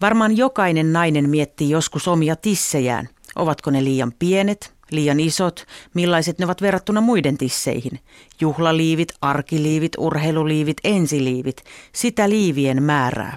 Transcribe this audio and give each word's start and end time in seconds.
Varmaan 0.00 0.36
jokainen 0.36 0.92
nainen 0.92 1.30
miettii 1.30 1.70
joskus 1.70 2.08
omia 2.08 2.36
tissejään. 2.36 3.08
Ovatko 3.36 3.70
ne 3.70 3.84
liian 3.84 4.12
pienet, 4.18 4.74
liian 4.90 5.20
isot, 5.20 5.66
millaiset 5.94 6.38
ne 6.38 6.44
ovat 6.44 6.62
verrattuna 6.62 7.00
muiden 7.00 7.38
tisseihin. 7.38 8.00
Juhlaliivit, 8.40 9.12
arkiliivit, 9.20 9.92
urheiluliivit, 9.98 10.76
ensiliivit, 10.84 11.64
sitä 11.92 12.28
liivien 12.28 12.82
määrää. 12.82 13.36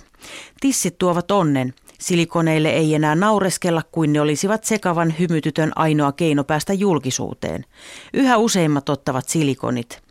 Tissit 0.62 0.98
tuovat 0.98 1.32
onnen, 1.32 1.74
Silikoneille 2.04 2.70
ei 2.70 2.96
enää 2.96 3.16
naureskella 3.16 3.82
kuin 3.92 4.14
ne 4.14 4.22
olisivat 4.22 4.64
sekavan 4.64 5.14
hymytytön 5.20 5.72
ainoa 5.76 6.12
keino 6.12 6.44
päästä 6.44 6.74
julkisuuteen. 6.74 7.66
Yhä 8.14 8.38
useimmat 8.38 8.90
ottavat 8.90 9.28
silikonit. 9.30 10.03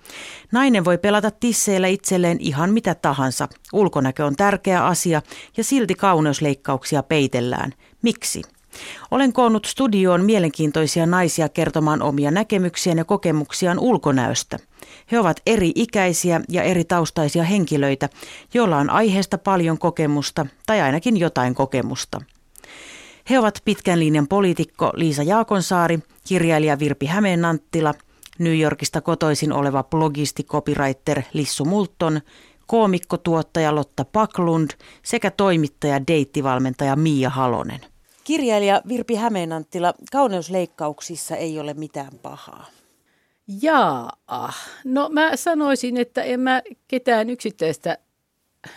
Nainen 0.52 0.84
voi 0.84 0.98
pelata 0.98 1.30
tisseillä 1.30 1.88
itselleen 1.88 2.36
ihan 2.40 2.72
mitä 2.72 2.94
tahansa. 2.94 3.48
Ulkonäkö 3.72 4.26
on 4.26 4.36
tärkeä 4.36 4.86
asia 4.86 5.22
ja 5.56 5.64
silti 5.64 5.94
kauneusleikkauksia 5.94 7.02
peitellään. 7.02 7.72
Miksi? 8.02 8.42
Olen 9.10 9.32
koonnut 9.32 9.64
studioon 9.64 10.24
mielenkiintoisia 10.24 11.06
naisia 11.06 11.48
kertomaan 11.48 12.02
omia 12.02 12.30
näkemyksiään 12.30 12.98
ja 12.98 13.04
kokemuksiaan 13.04 13.78
ulkonäöstä. 13.78 14.58
He 15.12 15.18
ovat 15.18 15.40
eri 15.46 15.72
ikäisiä 15.74 16.40
ja 16.48 16.62
eri 16.62 16.84
taustaisia 16.84 17.42
henkilöitä, 17.42 18.08
joilla 18.54 18.76
on 18.76 18.90
aiheesta 18.90 19.38
paljon 19.38 19.78
kokemusta 19.78 20.46
tai 20.66 20.80
ainakin 20.80 21.16
jotain 21.16 21.54
kokemusta. 21.54 22.20
He 23.30 23.38
ovat 23.38 23.62
pitkän 23.64 24.00
linjan 24.00 24.28
poliitikko 24.28 24.92
Liisa 24.94 25.22
Jaakonsaari, 25.22 25.98
kirjailija 26.28 26.78
Virpi 26.78 27.06
Hämeenanttila, 27.06 27.94
New 28.44 28.60
Yorkista 28.60 29.00
kotoisin 29.00 29.52
oleva 29.52 29.82
blogisti 29.82 30.44
copywriter 30.44 31.22
Lissu 31.32 31.64
Multon, 31.64 32.20
koomikko 32.66 33.16
tuottaja 33.16 33.74
Lotta 33.74 34.04
Paklund 34.04 34.70
sekä 35.02 35.30
toimittaja 35.30 36.06
deittivalmentaja 36.06 36.96
Mia 36.96 37.30
Halonen. 37.30 37.80
Kirjailija 38.24 38.82
Virpi 38.88 39.14
Hämeenanttila, 39.14 39.94
kauneusleikkauksissa 40.12 41.36
ei 41.36 41.58
ole 41.58 41.74
mitään 41.74 42.12
pahaa. 42.22 42.66
Jaa, 43.62 44.12
no 44.84 45.08
mä 45.08 45.36
sanoisin, 45.36 45.96
että 45.96 46.22
en 46.22 46.40
mä 46.40 46.62
ketään 46.88 47.30
yksittäistä 47.30 47.98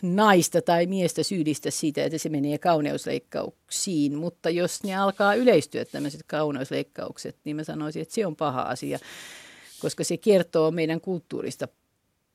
naista 0.02 0.62
tai 0.62 0.86
miestä 0.86 1.24
syyllistä 1.24 1.72
siitä, 1.72 2.04
että 2.04 2.18
se 2.18 2.30
menee 2.30 2.58
kauneusleikkauksiin, 2.58 4.18
mutta 4.18 4.50
jos 4.50 4.84
ne 4.84 4.96
alkaa 4.96 5.36
yleistyä 5.36 5.86
tämmöiset 5.86 6.22
kauneusleikkaukset, 6.28 7.38
niin 7.44 7.56
mä 7.56 7.64
sanoisin, 7.64 8.02
että 8.02 8.16
se 8.16 8.26
on 8.26 8.36
paha 8.36 8.62
asia, 8.62 9.00
koska 9.86 10.04
se 10.04 10.18
kertoo 10.18 10.72
meidän 10.72 11.02
kulttuurista 11.02 11.68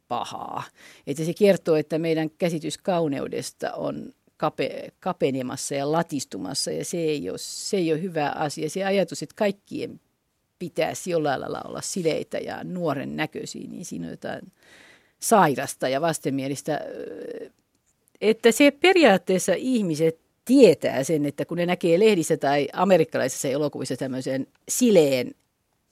pahaa. 0.08 0.62
Että 1.06 1.24
se 1.24 1.32
kertoo, 1.34 1.76
että 1.76 1.98
meidän 1.98 2.30
käsitys 2.30 2.78
kauneudesta 2.78 3.72
on 3.72 4.12
kape, 4.36 4.92
kapenemassa 5.00 5.74
ja 5.74 5.92
latistumassa 5.92 6.70
ja 6.70 6.84
se 6.84 6.98
ei, 6.98 7.30
ole, 7.30 7.38
se 7.38 7.76
ei 7.76 7.92
ole 7.92 8.02
hyvä 8.02 8.28
asia. 8.28 8.70
Se 8.70 8.84
ajatus, 8.84 9.22
että 9.22 9.34
kaikkien 9.36 10.00
pitäisi 10.58 11.10
jollain 11.10 11.40
lailla 11.40 11.62
olla 11.64 11.80
sileitä 11.80 12.38
ja 12.38 12.64
nuoren 12.64 13.16
näköisiä, 13.16 13.68
niin 13.68 13.84
siinä 13.84 14.06
on 14.06 14.10
jotain 14.10 14.52
sairasta 15.20 15.88
ja 15.88 16.00
vastenmielistä. 16.00 16.80
Että 18.20 18.52
se 18.52 18.70
periaatteessa 18.70 19.52
ihmiset 19.56 20.18
tietää 20.44 21.04
sen, 21.04 21.26
että 21.26 21.44
kun 21.44 21.56
ne 21.56 21.66
näkee 21.66 21.98
lehdissä 21.98 22.36
tai 22.36 22.68
amerikkalaisissa 22.72 23.48
elokuvissa 23.48 23.96
tämmöisen 23.96 24.46
sileen 24.68 25.34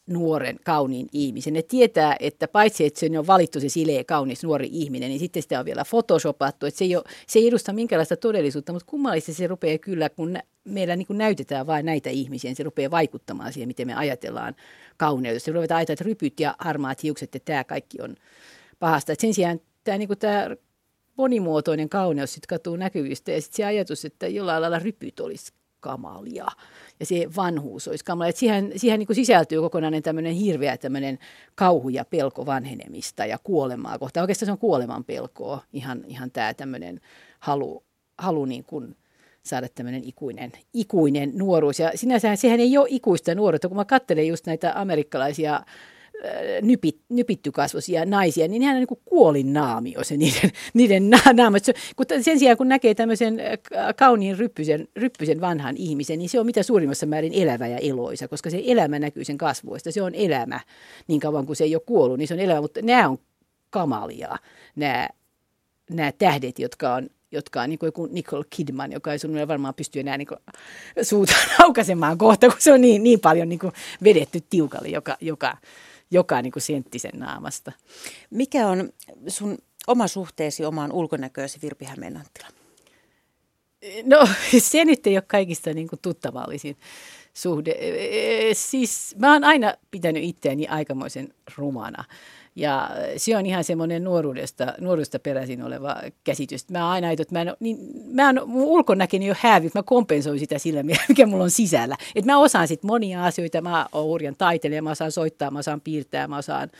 nuoren, 0.08 0.58
kauniin 0.64 1.08
ihmisen. 1.12 1.52
Ne 1.52 1.62
tietää, 1.62 2.16
että 2.20 2.48
paitsi 2.48 2.86
että 2.86 3.00
se 3.00 3.18
on 3.18 3.26
valittu 3.26 3.60
se 3.60 3.68
sileä, 3.68 4.04
kaunis, 4.04 4.42
nuori 4.42 4.68
ihminen, 4.72 5.08
niin 5.08 5.18
sitten 5.18 5.42
sitä 5.42 5.58
on 5.58 5.64
vielä 5.64 5.84
photoshopattu. 5.90 6.66
Että 6.66 6.78
se, 6.78 6.84
ei 6.84 6.96
ole, 6.96 7.04
se 7.26 7.38
ei 7.38 7.48
edusta 7.48 7.72
minkälaista 7.72 8.16
todellisuutta, 8.16 8.72
mutta 8.72 8.90
kummallisesti 8.90 9.34
se 9.34 9.46
rupeaa 9.46 9.78
kyllä, 9.78 10.08
kun 10.08 10.38
meillä 10.64 10.96
niin 10.96 11.06
kuin 11.06 11.18
näytetään 11.18 11.66
vain 11.66 11.86
näitä 11.86 12.10
ihmisiä, 12.10 12.48
niin 12.48 12.56
se 12.56 12.62
rupeaa 12.62 12.90
vaikuttamaan 12.90 13.52
siihen, 13.52 13.68
miten 13.68 13.86
me 13.86 13.94
ajatellaan 13.94 14.54
kauneudesta. 14.96 15.44
Se 15.44 15.52
ruvetaan 15.52 15.76
ajatella, 15.76 15.94
että 15.94 16.04
rypyt 16.04 16.40
ja 16.40 16.54
harmaat 16.58 17.02
hiukset 17.02 17.34
ja 17.34 17.40
tämä 17.40 17.64
kaikki 17.64 18.02
on 18.02 18.16
pahasta. 18.78 19.12
Et 19.12 19.20
sen 19.20 19.34
sijaan 19.34 19.60
tämä, 19.84 19.98
niin 19.98 20.08
kuin 20.08 20.18
tämä 20.18 20.56
monimuotoinen 21.16 21.88
kauneus 21.88 22.32
sitten 22.32 22.48
katuu 22.48 22.76
näkyvistä 22.76 23.32
ja 23.32 23.42
sitten 23.42 23.56
se 23.56 23.64
ajatus, 23.64 24.04
että 24.04 24.28
jollain 24.28 24.62
lailla 24.62 24.78
rypyt 24.78 25.20
olisi 25.20 25.52
kamalia 25.80 26.46
ja 27.00 27.06
se 27.06 27.26
vanhuus 27.36 27.88
olisi 27.88 28.04
kamala. 28.04 28.28
Että 28.28 28.38
siihen, 28.40 28.72
siihen 28.76 28.98
niin 28.98 29.06
kuin 29.06 29.16
sisältyy 29.16 29.60
kokonainen 29.60 30.02
tämmöinen 30.02 30.34
hirveä 30.34 30.76
tämmöinen 30.76 31.18
kauhu 31.54 31.88
ja 31.88 32.04
pelko 32.04 32.46
vanhenemista 32.46 33.26
ja 33.26 33.38
kuolemaa 33.38 33.98
kohtaan. 33.98 34.22
Oikeastaan 34.22 34.46
se 34.46 34.52
on 34.52 34.58
kuoleman 34.58 35.04
pelkoa, 35.04 35.62
ihan, 35.72 36.04
ihan 36.06 36.30
tämä 36.30 36.54
tämmöinen 36.54 37.00
halu, 37.38 37.84
halu 38.18 38.44
niin 38.44 38.64
kuin 38.64 38.96
saada 39.42 39.68
tämmöinen 39.74 40.04
ikuinen, 40.04 40.52
ikuinen 40.74 41.32
nuoruus. 41.34 41.78
Ja 41.78 41.92
sinänsä 41.94 42.36
sehän 42.36 42.60
ei 42.60 42.78
ole 42.78 42.86
ikuista 42.90 43.34
nuoruutta, 43.34 43.68
kun 43.68 43.76
mä 43.76 43.84
katselen 43.84 44.28
just 44.28 44.46
näitä 44.46 44.72
amerikkalaisia 44.74 45.60
nypit, 46.62 47.00
nypittykasvoisia 47.08 48.04
naisia, 48.04 48.48
niin 48.48 48.60
nehän 48.60 48.76
on 48.76 48.80
niin 48.80 48.88
kuin 48.88 49.00
kuolinnaamio 49.04 50.04
se 50.04 50.16
niiden, 50.16 50.50
niiden 50.74 51.10
naamat. 51.34 51.62
Kun 51.96 52.06
sen 52.20 52.38
sijaan 52.38 52.56
kun 52.56 52.68
näkee 52.68 52.94
tämmöisen 52.94 53.40
kauniin 53.96 54.38
ryppysen, 54.38 54.88
ryppysen 54.96 55.40
vanhan 55.40 55.76
ihmisen, 55.76 56.18
niin 56.18 56.28
se 56.28 56.40
on 56.40 56.46
mitä 56.46 56.62
suurimmassa 56.62 57.06
määrin 57.06 57.32
elävä 57.34 57.66
ja 57.66 57.78
eloisa, 57.78 58.28
koska 58.28 58.50
se 58.50 58.62
elämä 58.66 58.98
näkyy 58.98 59.24
sen 59.24 59.38
kasvoista. 59.38 59.92
Se 59.92 60.02
on 60.02 60.14
elämä 60.14 60.60
niin 61.08 61.20
kauan 61.20 61.46
kuin 61.46 61.56
se 61.56 61.64
ei 61.64 61.74
ole 61.74 61.82
kuollut, 61.86 62.18
niin 62.18 62.28
se 62.28 62.34
on 62.34 62.40
elämä, 62.40 62.60
mutta 62.60 62.82
nämä 62.82 63.08
on 63.08 63.18
kamalia, 63.70 64.36
nämä, 64.76 65.08
nämä 65.90 66.12
tähdet, 66.12 66.58
jotka 66.58 66.94
on 66.94 67.08
jotka 67.32 67.62
on 67.62 67.70
niin 67.70 67.78
kuin 67.78 67.88
joku 67.88 68.06
Nicole 68.06 68.44
Kidman, 68.50 68.92
joka 68.92 69.12
ei 69.12 69.18
sun 69.18 69.48
varmaan 69.48 69.74
pysty 69.74 70.00
enää 70.00 70.18
niin 70.18 70.28
suuta 71.02 71.32
aukaisemaan 71.64 72.18
kohta, 72.18 72.48
kun 72.48 72.56
se 72.58 72.72
on 72.72 72.80
niin, 72.80 73.02
niin 73.02 73.20
paljon 73.20 73.48
niin 73.48 73.58
kuin 73.58 73.72
vedetty 74.04 74.40
tiukalle 74.50 74.88
joka, 74.88 75.16
joka 75.20 75.56
joka 76.10 76.42
niin 76.42 76.52
kuin 76.52 76.62
senttisen 76.62 77.12
naamasta. 77.14 77.72
Mikä 78.30 78.68
on 78.68 78.92
sun 79.28 79.58
oma 79.86 80.08
suhteesi 80.08 80.64
omaan 80.64 80.92
ulkonäköösi 80.92 81.58
Virpi 81.62 81.84
Hämeenanttila? 81.84 82.48
No 84.04 84.28
se 84.58 84.84
nyt 84.84 85.06
ei 85.06 85.16
ole 85.16 85.22
kaikista 85.26 85.74
niin 85.74 85.88
kuin 85.88 86.00
tuttavallisin 86.02 86.76
suhde. 87.34 87.74
Siis 88.52 89.14
mä 89.18 89.32
oon 89.32 89.44
aina 89.44 89.74
pitänyt 89.90 90.24
itseäni 90.24 90.66
aikamoisen 90.66 91.34
rumana. 91.56 92.04
Ja 92.58 92.90
se 93.16 93.36
on 93.36 93.46
ihan 93.46 93.64
semmoinen 93.64 94.04
nuoruudesta, 94.04 94.74
nuoruudesta 94.80 95.18
peräisin 95.18 95.62
oleva 95.62 95.96
käsitys. 96.24 96.70
Mä 96.70 96.90
aina 96.90 97.10
että 97.10 97.24
mä, 97.30 97.40
en, 97.40 97.56
niin, 97.60 97.78
mä 98.12 98.30
en, 98.30 98.40
mun 98.46 98.64
ulkonäkeni 98.64 99.26
jo 99.26 99.34
hävy, 99.40 99.70
mä 99.74 99.82
kompensoin 99.82 100.38
sitä 100.38 100.58
sillä, 100.58 100.82
mikä 101.08 101.26
mulla 101.26 101.44
on 101.44 101.50
sisällä. 101.50 101.96
Et 102.14 102.24
mä 102.24 102.38
osaan 102.38 102.68
sitten 102.68 102.88
monia 102.88 103.24
asioita, 103.24 103.60
mä 103.60 103.86
oon 103.92 104.04
hurjan 104.04 104.34
taiteilija, 104.38 104.82
mä 104.82 104.90
osaan 104.90 105.12
soittaa, 105.12 105.50
mä 105.50 105.58
osaan 105.58 105.80
piirtää, 105.80 106.28
mä 106.28 106.38
osaan 106.38 106.70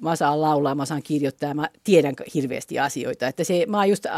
mä 0.00 0.10
osaan 0.10 0.40
laulaa, 0.40 0.74
mä 0.74 0.82
osaan 0.82 1.02
kirjoittaa, 1.02 1.54
mä 1.54 1.68
tiedän 1.84 2.14
hirveästi 2.34 2.78
asioita. 2.78 3.26
Että 3.26 3.44
se, 3.44 3.66
mä 3.68 3.76
oon 3.76 3.88
just 3.88 4.06
äh, 4.06 4.12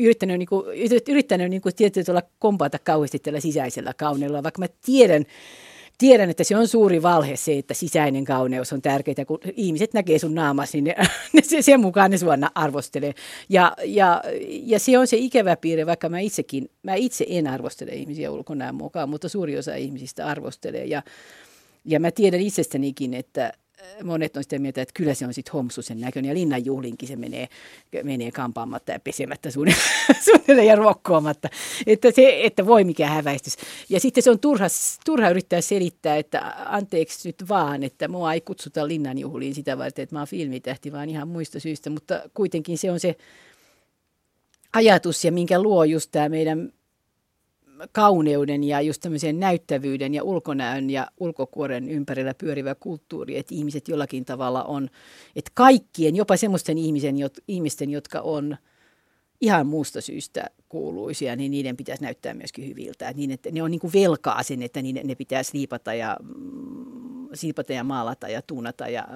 yrittänyt, 0.00 0.38
niin 0.38 0.48
kuin, 0.48 0.66
yrittänyt 1.08 1.50
niin 1.50 1.62
kuin, 1.62 1.74
tietysti 1.74 2.12
kompata 2.38 2.78
kauheasti 2.78 3.18
tällä 3.18 3.40
sisäisellä 3.40 3.94
kauneella, 3.96 4.42
vaikka 4.42 4.58
mä 4.58 4.66
tiedän, 4.86 5.24
tiedän, 6.00 6.30
että 6.30 6.44
se 6.44 6.56
on 6.56 6.68
suuri 6.68 7.02
valhe 7.02 7.36
se, 7.36 7.58
että 7.58 7.74
sisäinen 7.74 8.24
kauneus 8.24 8.72
on 8.72 8.82
tärkeää. 8.82 9.24
Kun 9.26 9.38
ihmiset 9.56 9.94
näkee 9.94 10.18
sun 10.18 10.34
naamasi, 10.34 10.80
niin 10.80 10.96
ne, 11.32 11.42
se, 11.42 11.62
sen 11.62 11.80
mukaan 11.80 12.10
ne 12.10 12.18
sua 12.18 12.34
arvostelee. 12.54 13.14
Ja, 13.48 13.72
ja, 13.84 14.22
ja 14.48 14.78
se 14.78 14.98
on 14.98 15.06
se 15.06 15.16
ikävä 15.16 15.56
piirre, 15.56 15.86
vaikka 15.86 16.08
mä 16.08 16.18
itsekin, 16.18 16.70
mä 16.82 16.94
itse 16.94 17.26
en 17.28 17.46
arvostele 17.46 17.90
ihmisiä 17.90 18.30
ulkonäön 18.30 18.74
mukaan, 18.74 19.08
mutta 19.08 19.28
suuri 19.28 19.58
osa 19.58 19.74
ihmisistä 19.74 20.26
arvostelee. 20.26 20.84
Ja, 20.84 21.02
ja 21.84 22.00
mä 22.00 22.10
tiedän 22.10 22.40
itsestänikin, 22.40 23.14
että, 23.14 23.52
monet 24.04 24.36
on 24.36 24.42
sitä 24.42 24.58
mieltä, 24.58 24.82
että 24.82 24.94
kyllä 24.96 25.14
se 25.14 25.26
on 25.26 25.34
sitten 25.34 25.52
homsusen 25.52 26.00
näköinen 26.00 26.28
ja 26.28 26.34
linnan 26.34 26.64
juhlinkin 26.64 27.08
se 27.08 27.16
menee, 27.16 27.48
menee 28.02 28.30
kampaamatta 28.30 28.92
ja 28.92 29.00
pesemättä 29.00 29.50
suunnilleen 30.24 30.66
ja 30.66 30.76
ruokkoamatta. 30.76 31.48
Että, 31.86 32.10
se, 32.10 32.40
että 32.42 32.66
voi 32.66 32.84
mikä 32.84 33.06
häväistys. 33.06 33.56
Ja 33.88 34.00
sitten 34.00 34.22
se 34.22 34.30
on 34.30 34.40
turha, 34.40 34.66
turha 35.04 35.30
yrittää 35.30 35.60
selittää, 35.60 36.16
että 36.16 36.54
anteeksi 36.66 37.28
nyt 37.28 37.48
vaan, 37.48 37.82
että 37.82 38.08
mua 38.08 38.32
ei 38.32 38.40
kutsuta 38.40 38.88
linnan 38.88 39.18
juhliin 39.18 39.54
sitä 39.54 39.78
varten, 39.78 40.02
että 40.02 40.14
mä 40.14 40.20
oon 40.20 40.28
filmitähti, 40.28 40.92
vaan 40.92 41.10
ihan 41.10 41.28
muista 41.28 41.60
syistä. 41.60 41.90
Mutta 41.90 42.22
kuitenkin 42.34 42.78
se 42.78 42.90
on 42.90 43.00
se 43.00 43.16
ajatus 44.72 45.24
ja 45.24 45.32
minkä 45.32 45.62
luo 45.62 45.84
just 45.84 46.10
tämä 46.12 46.28
meidän 46.28 46.72
kauneuden 47.92 48.64
ja 48.64 48.80
just 48.80 49.00
tämmöisen 49.00 49.40
näyttävyyden 49.40 50.14
ja 50.14 50.22
ulkonäön 50.22 50.90
ja 50.90 51.06
ulkokuoren 51.20 51.88
ympärillä 51.88 52.34
pyörivä 52.34 52.74
kulttuuri, 52.74 53.36
että 53.36 53.54
ihmiset 53.54 53.88
jollakin 53.88 54.24
tavalla 54.24 54.64
on, 54.64 54.88
että 55.36 55.50
kaikkien, 55.54 56.16
jopa 56.16 56.36
semmoisten 56.36 56.78
ihmisen, 56.78 57.16
ihmisten, 57.48 57.90
jotka 57.90 58.20
on 58.20 58.56
ihan 59.40 59.66
muusta 59.66 60.00
syystä 60.00 60.50
kuuluisia, 60.68 61.36
niin 61.36 61.50
niiden 61.50 61.76
pitäisi 61.76 62.02
näyttää 62.02 62.34
myöskin 62.34 62.68
hyviltä. 62.68 63.08
Että 63.08 63.18
niin, 63.18 63.30
että 63.30 63.50
ne 63.50 63.62
on 63.62 63.70
niin 63.70 63.80
kuin 63.80 63.92
velkaa 63.92 64.42
sen, 64.42 64.62
että 64.62 64.82
niiden, 64.82 65.06
ne 65.06 65.14
pitäisi 65.14 65.58
liipata 65.58 65.94
ja, 65.94 66.16
mm, 66.22 67.19
siipata 67.34 67.72
ja 67.72 67.84
maalata 67.84 68.28
ja 68.28 68.42
tuunata 68.42 68.88
ja 68.88 69.08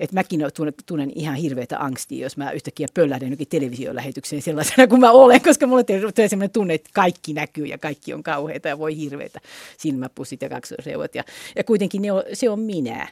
että 0.00 0.14
mäkin 0.14 0.40
tunnen, 0.86 1.12
ihan 1.14 1.36
hirveätä 1.36 1.78
angstia, 1.78 2.22
jos 2.22 2.36
mä 2.36 2.50
yhtäkkiä 2.50 2.86
pöllähdän 2.94 3.30
jokin 3.30 3.48
televisiolähetykseen 3.48 4.42
sellaisena 4.42 4.86
kuin 4.86 5.00
mä 5.00 5.10
olen, 5.10 5.42
koska 5.42 5.66
mulle 5.66 5.84
tulee 5.84 6.28
sellainen 6.28 6.50
tunne, 6.50 6.74
että 6.74 6.90
kaikki 6.94 7.32
näkyy 7.32 7.66
ja 7.66 7.78
kaikki 7.78 8.14
on 8.14 8.22
kauheita 8.22 8.68
ja 8.68 8.78
voi 8.78 8.96
hirveitä 8.96 9.40
silmäpussit 9.76 10.42
ja 10.42 10.48
kaksoisreuvot. 10.48 11.14
Ja, 11.14 11.24
ja 11.56 11.64
kuitenkin 11.64 12.02
ne 12.02 12.12
on, 12.12 12.22
se 12.32 12.50
on 12.50 12.60
minä. 12.60 13.08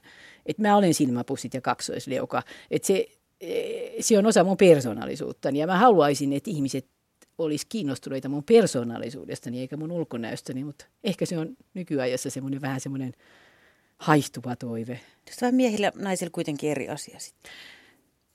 Että 0.47 0.63
mä 0.63 0.77
olen 0.77 0.95
silmäpussit 0.95 1.55
ja 1.55 1.61
kaksoisleuka. 1.61 2.43
Että 2.71 2.87
se, 2.87 3.09
se 4.01 4.19
on 4.19 4.27
osa 4.27 4.45
mun 4.45 4.57
persoonallisuuttani 4.57 5.59
ja 5.59 5.67
mä 5.67 5.79
haluaisin, 5.79 6.33
että 6.33 6.51
ihmiset 6.51 6.87
olisi 7.39 7.67
kiinnostuneita 7.69 8.29
mun 8.29 8.45
persoonallisuudestani 8.45 9.61
eikä 9.61 9.77
mun 9.77 9.93
ulkonäöstäni, 9.93 10.65
mutta 10.65 10.87
ehkä 11.05 11.27
se 11.27 11.39
on 11.39 11.57
nykyajassa 11.75 12.31
semmoinen 12.31 12.61
vähän 12.61 12.81
semmoinen 12.81 13.13
haihtuva 13.99 14.57
toive. 14.57 15.01
Tästä 15.25 15.53
miehillä 15.53 15.93
naisilla 15.95 16.31
kuitenkin 16.31 16.71
eri 16.71 16.89
asia 16.89 17.19
sitten. 17.19 17.53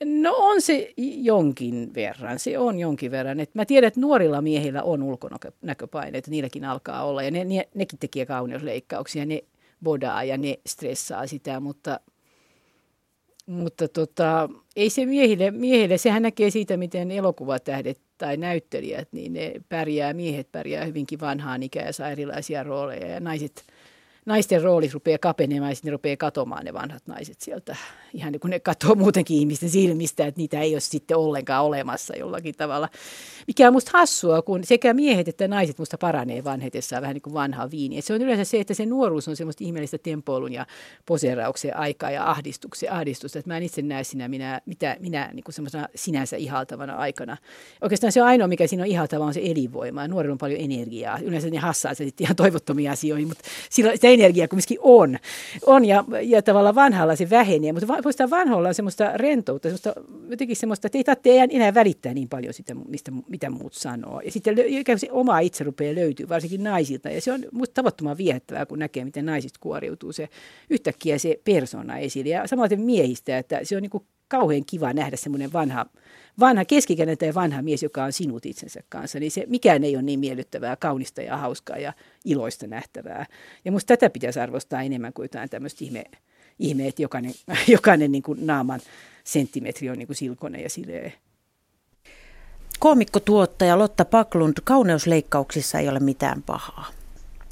No 0.06 0.36
on 0.36 0.62
se 0.62 0.94
jonkin 1.18 1.94
verran, 1.94 2.40
se 2.40 2.58
on 2.58 2.80
jonkin 2.80 3.12
verran. 3.12 3.40
Et 3.40 3.56
mä 3.56 3.66
tiedän, 3.66 3.88
että 3.88 4.00
nuorilla 4.00 4.42
miehillä 4.42 4.84
on 4.84 5.04
ulkonäköpaineita, 5.04 6.32
niilläkin 6.32 6.66
alkaa 6.66 7.04
olla. 7.04 7.24
Ja 7.24 7.32
ne, 7.32 7.46
ne, 7.46 7.68
nekin 7.76 8.00
tekee 8.00 8.26
kauneusleikkauksia, 8.26 9.26
ne 9.26 9.44
bodaa 9.84 10.24
ja 10.24 10.38
ne 10.38 10.60
stressaa 10.68 11.28
sitä, 11.28 11.60
mutta, 11.60 12.00
mutta 13.46 13.88
tota, 13.88 14.50
ei 14.76 14.90
se 14.90 15.06
miehille, 15.06 15.52
miehille, 15.52 15.98
sehän 15.98 16.22
näkee 16.22 16.50
siitä, 16.50 16.78
miten 16.78 17.12
elokuvatähdet 17.12 18.00
tai 18.18 18.38
näyttelijät, 18.38 19.08
niin 19.12 19.34
ne 19.34 19.54
pärjää, 19.70 20.14
miehet 20.14 20.52
pärjää 20.52 20.86
hyvinkin 20.86 21.20
vanhaan 21.20 21.64
ikään 21.64 21.86
ja 21.86 21.94
saa 21.94 22.12
erilaisia 22.12 22.64
rooleja 22.64 23.08
ja 23.08 23.20
naiset– 23.20 23.64
naisten 24.26 24.62
roolit 24.62 24.94
rupeaa 24.94 25.18
kapenemaan 25.18 25.72
ja 25.72 25.76
sitten 25.76 25.92
rupeaa 25.92 26.18
katomaan 26.18 26.66
ne 26.66 26.74
vanhat 26.74 27.08
naiset 27.08 27.42
sieltä. 27.42 27.76
Ihan 28.14 28.32
niin 28.32 28.40
kuin 28.40 28.50
ne 28.50 28.60
katsoo 28.60 28.96
muutenkin 28.96 29.38
ihmisten 29.38 29.70
silmistä, 29.70 30.26
että 30.26 30.40
niitä 30.40 30.62
ei 30.62 30.74
ole 30.74 30.80
sitten 30.80 31.18
ollenkaan 31.18 31.66
olemassa 31.66 32.18
jollakin 32.18 32.56
tavalla. 32.58 32.90
Mikä 33.48 33.68
on 33.68 33.74
musta 33.74 33.92
hassua, 33.94 34.42
kun 34.42 34.64
sekä 34.64 34.94
miehet 34.94 35.28
että 35.28 35.48
naiset 35.48 35.80
musta 35.80 35.98
paranee 35.98 36.44
vanhetessaan 36.44 37.02
vähän 37.02 37.14
niin 37.14 37.22
kuin 37.22 37.34
vanhaa 37.34 37.72
viini. 37.72 37.98
Et 37.98 38.06
se 38.06 38.14
on 38.14 38.22
yleensä 38.22 38.44
se, 38.44 38.60
että 38.60 38.74
se 38.74 38.86
nuoruus 38.86 39.28
on 39.28 39.36
semmoista 39.36 39.64
ihmeellistä 39.64 39.98
tempoilun 39.98 40.54
ja 40.54 40.66
poseerauksen 41.06 41.78
aikaa 41.78 42.12
ja 42.12 42.30
ahdistuksen, 42.30 42.92
ahdistusta. 42.92 43.40
Että 43.40 43.50
mä 43.50 43.58
en 43.58 43.64
itse 43.64 43.82
näe 43.82 44.04
sinä 44.04 44.28
minä, 44.28 44.62
mitä, 44.66 44.98
minä 45.00 45.30
niin 45.34 45.44
kuin 45.44 45.54
semmoisena 45.54 45.88
sinänsä 45.96 46.38
ihaltavana 46.38 46.96
aikana. 46.96 47.38
Oikeastaan 47.82 48.12
se 48.12 48.22
on 48.22 48.28
ainoa, 48.28 48.48
mikä 48.48 48.68
siinä 48.68 48.84
on 48.84 48.90
ihaltavaa, 48.90 49.28
on 49.28 49.34
se 49.34 49.42
elinvoima. 49.44 50.08
Nuorilla 50.08 50.34
on 50.34 50.38
paljon 50.38 50.60
energiaa. 50.60 51.20
Yleensä 51.24 51.50
ne 51.50 51.58
hassaa 51.58 51.94
se 51.94 52.06
sitten 52.06 52.26
ihan 52.26 52.36
toivottomia 52.36 52.92
asioihin, 52.92 53.28
mutta 53.28 53.44
sitä 53.70 54.11
energiaa 54.14 54.48
kumminkin 54.48 54.78
on. 54.82 55.18
on 55.66 55.86
ja, 55.86 56.04
ja 56.22 56.42
tavallaan 56.42 56.76
vanhalla 56.76 57.16
se 57.16 57.30
vähenee, 57.30 57.72
mutta 57.74 57.88
voisi 58.04 58.30
vanhalla 58.30 58.68
on 58.68 58.76
semmoista 58.76 59.12
rentoutta, 59.16 59.68
semmoista, 59.68 59.94
jotenkin 60.30 60.56
semmoista, 60.56 60.88
että 60.88 60.98
ei 60.98 61.04
tarvitse 61.04 61.48
enää 61.50 61.74
välittää 61.74 62.14
niin 62.14 62.30
paljon 62.30 62.54
sitä, 62.54 62.76
mistä, 62.76 63.12
mitä 63.28 63.50
muut 63.50 63.74
sanoo. 63.74 64.22
Ja 64.26 64.32
sitten 64.32 64.56
se 65.00 65.08
oma 65.12 65.40
itse 65.40 65.64
rupeaa 65.64 65.96
löytyy, 65.96 66.30
varsinkin 66.30 66.64
naisilta. 66.64 67.10
Ja 67.10 67.22
se 67.22 67.34
on 67.34 67.46
musta 67.52 67.74
tavattoman 67.74 68.18
viehättävää, 68.18 68.66
kun 68.66 68.80
näkee, 68.80 69.06
miten 69.06 69.26
naisista 69.26 69.60
kuoriutuu 69.60 70.12
se 70.12 70.30
yhtäkkiä 70.70 71.18
se 71.18 71.40
persona 71.44 71.98
esille. 71.98 72.30
Ja 72.30 72.48
samaten 72.48 72.82
miehistä, 72.82 73.38
että 73.38 73.60
se 73.64 73.76
on 73.76 73.82
niin 73.82 73.90
kuin 73.90 74.04
kauhean 74.32 74.66
kiva 74.66 74.94
nähdä 74.94 75.18
semmoinen 75.18 75.54
vanha, 75.54 75.86
vanha 76.40 76.66
keskikäinen 76.66 77.18
tai 77.18 77.34
vanha 77.34 77.62
mies, 77.62 77.84
joka 77.84 78.04
on 78.04 78.14
sinut 78.14 78.46
itsensä 78.46 78.84
kanssa, 78.90 79.20
niin 79.20 79.32
se 79.32 79.44
mikään 79.48 79.84
ei 79.84 79.96
ole 79.96 80.04
niin 80.04 80.20
miellyttävää, 80.20 80.76
kaunista 80.76 81.22
ja 81.22 81.38
hauskaa 81.38 81.78
ja 81.78 81.94
iloista 82.26 82.68
nähtävää. 82.68 83.26
Ja 83.66 83.72
musta 83.72 83.88
tätä 83.88 84.10
pitäisi 84.10 84.40
arvostaa 84.40 84.82
enemmän 84.82 85.14
kuin 85.14 85.24
jotain 85.24 85.50
tämmöistä 85.50 85.86
ihme, 85.86 86.04
ihme 86.60 86.88
että 86.88 87.02
jokainen, 87.02 87.34
jokainen 87.76 88.12
niin 88.12 88.24
kuin 88.24 88.48
naaman 88.48 88.80
senttimetri 89.24 89.90
on 89.90 89.98
niin 89.98 90.08
kuin 90.08 90.18
silkonen 90.18 90.64
ja 90.64 90.70
sileä. 90.70 91.12
Koomikko-tuottaja 92.80 93.80
Lotta 93.80 94.06
Paklund, 94.06 94.58
kauneusleikkauksissa 94.64 95.80
ei 95.80 95.90
ole 95.90 96.00
mitään 96.00 96.44
pahaa. 96.44 96.86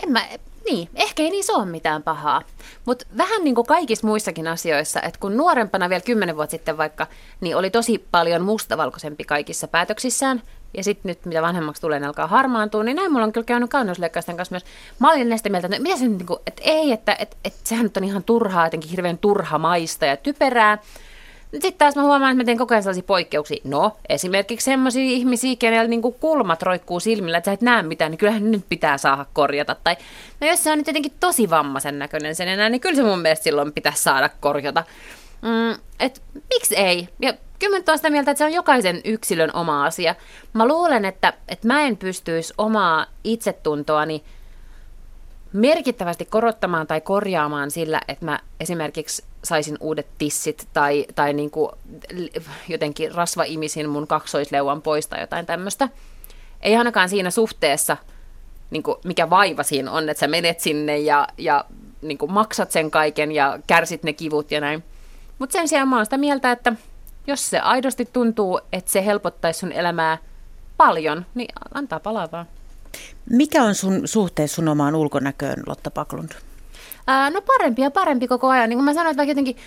En 0.03 0.11
mä, 0.11 0.27
niin, 0.71 0.89
ehkä 0.95 1.23
ei 1.23 1.29
niissä 1.29 1.53
ole 1.53 1.65
mitään 1.65 2.03
pahaa. 2.03 2.41
Mutta 2.85 3.05
vähän 3.17 3.43
niin 3.43 3.55
kuin 3.55 3.67
kaikissa 3.67 4.07
muissakin 4.07 4.47
asioissa, 4.47 5.01
että 5.01 5.19
kun 5.19 5.37
nuorempana 5.37 5.89
vielä 5.89 6.01
kymmenen 6.01 6.35
vuotta 6.35 6.51
sitten 6.51 6.77
vaikka, 6.77 7.07
niin 7.41 7.55
oli 7.55 7.69
tosi 7.69 8.05
paljon 8.11 8.41
mustavalkoisempi 8.41 9.23
kaikissa 9.23 9.67
päätöksissään. 9.67 10.41
Ja 10.77 10.83
sitten 10.83 11.09
nyt, 11.09 11.25
mitä 11.25 11.41
vanhemmaksi 11.41 11.81
tulee, 11.81 11.99
ne 11.99 12.07
alkaa 12.07 12.27
harmaantua, 12.27 12.83
niin 12.83 12.95
näin 12.95 13.11
mulla 13.11 13.25
on 13.25 13.31
kyllä 13.31 13.45
käynyt 13.45 13.69
kauneusleikkausten 13.69 14.37
kanssa 14.37 14.53
myös. 14.53 14.65
Mä 14.99 15.11
olin 15.11 15.29
näistä 15.29 15.49
mieltä, 15.49 15.67
että, 15.67 15.79
mitä 15.79 15.97
se, 15.97 16.07
niin 16.07 16.25
kuin, 16.25 16.39
että 16.47 16.61
ei, 16.65 16.91
että, 16.91 17.15
että, 17.19 17.37
että 17.45 17.59
sehän 17.63 17.83
nyt 17.83 17.97
on 17.97 18.03
ihan 18.03 18.23
turhaa, 18.23 18.65
jotenkin 18.65 18.89
hirveän 18.89 19.17
turha 19.17 19.57
maista 19.57 20.05
ja 20.05 20.17
typerää. 20.17 20.77
Sitten 21.51 21.73
taas 21.73 21.95
mä 21.95 22.01
huomaan, 22.01 22.31
että 22.31 22.43
mä 22.43 22.45
teen 22.45 22.57
koko 22.57 22.73
ajan 22.73 22.83
sellaisia 22.83 23.03
poikkeuksia. 23.03 23.57
No, 23.63 23.97
esimerkiksi 24.09 24.65
sellaisia 24.65 25.03
ihmisiä, 25.03 25.55
kenellä 25.59 25.87
niin 25.87 26.01
kulmat 26.01 26.61
roikkuu 26.61 26.99
silmillä, 26.99 27.37
että 27.37 27.49
sä 27.49 27.53
et 27.53 27.61
näe 27.61 27.83
mitään, 27.83 28.11
niin 28.11 28.17
kyllähän 28.17 28.51
nyt 28.51 28.65
pitää 28.69 28.97
saada 28.97 29.25
korjata. 29.33 29.75
Tai 29.83 29.97
no 30.41 30.47
jos 30.47 30.63
se 30.63 30.71
on 30.71 30.77
nyt 30.77 30.87
jotenkin 30.87 31.13
tosi 31.19 31.49
vammaisen 31.49 31.99
näköinen 31.99 32.35
sen 32.35 32.47
enää, 32.47 32.69
niin 32.69 32.81
kyllä 32.81 32.95
se 32.95 33.03
mun 33.03 33.19
mielestä 33.19 33.43
silloin 33.43 33.73
pitäisi 33.73 34.03
saada 34.03 34.29
korjata. 34.39 34.83
Mm, 35.41 35.81
et 35.99 36.21
miksi 36.49 36.75
ei? 36.75 37.09
Ja 37.19 37.33
kyllä 37.59 37.79
mä 37.87 37.97
sitä 37.97 38.09
mieltä, 38.09 38.31
että 38.31 38.37
se 38.37 38.45
on 38.45 38.53
jokaisen 38.53 39.01
yksilön 39.05 39.55
oma 39.55 39.85
asia. 39.85 40.15
Mä 40.53 40.67
luulen, 40.67 41.05
että, 41.05 41.33
että 41.47 41.67
mä 41.67 41.81
en 41.81 41.97
pystyisi 41.97 42.53
omaa 42.57 43.05
itsetuntoani 43.23 44.23
merkittävästi 45.53 46.25
korottamaan 46.25 46.87
tai 46.87 47.01
korjaamaan 47.01 47.71
sillä, 47.71 48.01
että 48.07 48.25
mä 48.25 48.39
esimerkiksi 48.59 49.23
saisin 49.43 49.77
uudet 49.79 50.07
tissit 50.17 50.67
tai, 50.73 51.05
tai 51.15 51.33
niin 51.33 51.51
kuin 51.51 51.71
jotenkin 52.67 53.15
rasvaimisin 53.15 53.89
mun 53.89 54.07
kaksoisleuan 54.07 54.81
pois 54.81 55.07
tai 55.07 55.21
jotain 55.21 55.45
tämmöistä. 55.45 55.89
Ei 56.61 56.75
ainakaan 56.75 57.09
siinä 57.09 57.31
suhteessa, 57.31 57.97
niin 58.69 58.83
kuin 58.83 58.97
mikä 59.03 59.29
vaiva 59.29 59.63
siinä 59.63 59.91
on, 59.91 60.09
että 60.09 60.19
sä 60.19 60.27
menet 60.27 60.59
sinne 60.59 60.97
ja, 60.97 61.27
ja 61.37 61.65
niin 62.01 62.17
kuin 62.17 62.31
maksat 62.31 62.71
sen 62.71 62.91
kaiken 62.91 63.31
ja 63.31 63.59
kärsit 63.67 64.03
ne 64.03 64.13
kivut 64.13 64.51
ja 64.51 64.61
näin. 64.61 64.83
Mutta 65.39 65.53
sen 65.53 65.67
sijaan 65.67 65.87
mä 65.87 65.95
oon 65.95 66.05
sitä 66.05 66.17
mieltä, 66.17 66.51
että 66.51 66.73
jos 67.27 67.49
se 67.49 67.59
aidosti 67.59 68.05
tuntuu, 68.13 68.59
että 68.73 68.91
se 68.91 69.05
helpottaisi 69.05 69.59
sun 69.59 69.71
elämää 69.71 70.17
paljon, 70.77 71.25
niin 71.35 71.49
antaa 71.73 71.99
palaa 71.99 72.31
vaan. 72.31 72.45
Mikä 73.29 73.63
on 73.63 73.75
sun 73.75 74.07
suhteessa 74.07 74.55
sun 74.55 74.67
omaan 74.67 74.95
ulkonäköön, 74.95 75.63
Lotta 75.67 75.91
Paklund? 75.91 76.31
Ää, 77.07 77.29
no 77.29 77.41
parempi 77.41 77.81
ja 77.81 77.91
parempi 77.91 78.27
koko 78.27 78.47
ajan. 78.47 78.69
Niin 78.69 78.77
kuin 78.77 78.85
mä 78.85 78.93
sanoin, 78.93 79.11
että 79.11 79.23
jotenkin 79.23 79.57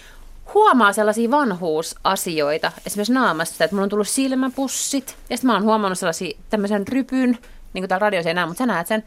huomaa 0.54 0.92
sellaisia 0.92 1.30
vanhuusasioita, 1.30 2.72
esimerkiksi 2.86 3.12
naamassa, 3.12 3.64
että 3.64 3.74
mulla 3.74 3.84
on 3.84 3.90
tullut 3.90 4.08
silmäpussit, 4.08 5.16
ja 5.30 5.36
sitten 5.36 5.46
mä 5.46 5.52
oon 5.52 5.62
huomannut 5.62 5.98
sellaisia 5.98 6.38
tämmöisen 6.50 6.88
rypyn, 6.88 7.38
niin 7.72 7.82
kuin 7.82 7.88
täällä 7.88 8.04
radiossa 8.04 8.30
ei 8.30 8.34
näe, 8.34 8.46
mutta 8.46 8.58
sä 8.58 8.66
näet 8.66 8.86
sen, 8.86 9.04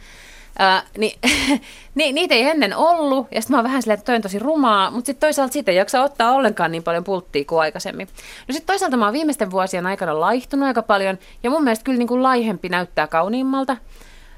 Ää, 0.60 0.84
niin, 0.98 1.20
ni, 1.96 2.12
niitä 2.14 2.36
ei 2.36 2.50
ennen 2.50 2.76
ollut, 2.76 3.28
ja 3.32 3.42
sitten 3.42 3.54
mä 3.54 3.58
oon 3.58 3.64
vähän 3.64 3.82
silleen, 3.82 3.98
että 3.98 4.06
toi 4.06 4.16
on 4.16 4.22
tosi 4.22 4.40
rumaa, 4.40 4.92
mutta 4.92 5.06
sitten 5.06 5.28
toisaalta 5.28 5.54
siitä 5.54 5.72
ei 5.72 5.78
jaksa 5.78 6.04
ottaa 6.04 6.32
ollenkaan 6.32 6.72
niin 6.72 6.84
paljon 6.84 7.04
pulttia 7.04 7.46
kuin 7.46 7.60
aikaisemmin. 7.60 8.08
No 8.48 8.54
sitten 8.54 8.68
toisaalta 8.68 8.98
mä 8.98 9.06
oon 9.06 9.14
viimeisten 9.14 9.52
vuosien 9.52 9.86
aikana 9.86 10.20
laihtunut 10.20 10.68
aika 10.68 10.82
paljon, 10.82 11.18
ja 11.44 11.50
mun 11.50 11.64
mielestä 11.64 11.84
kyllä 11.84 11.98
niin 11.98 12.08
kuin 12.08 12.24
laihempi 12.24 12.70
näyttää 12.70 13.08
kauniimmalta. 13.08 13.78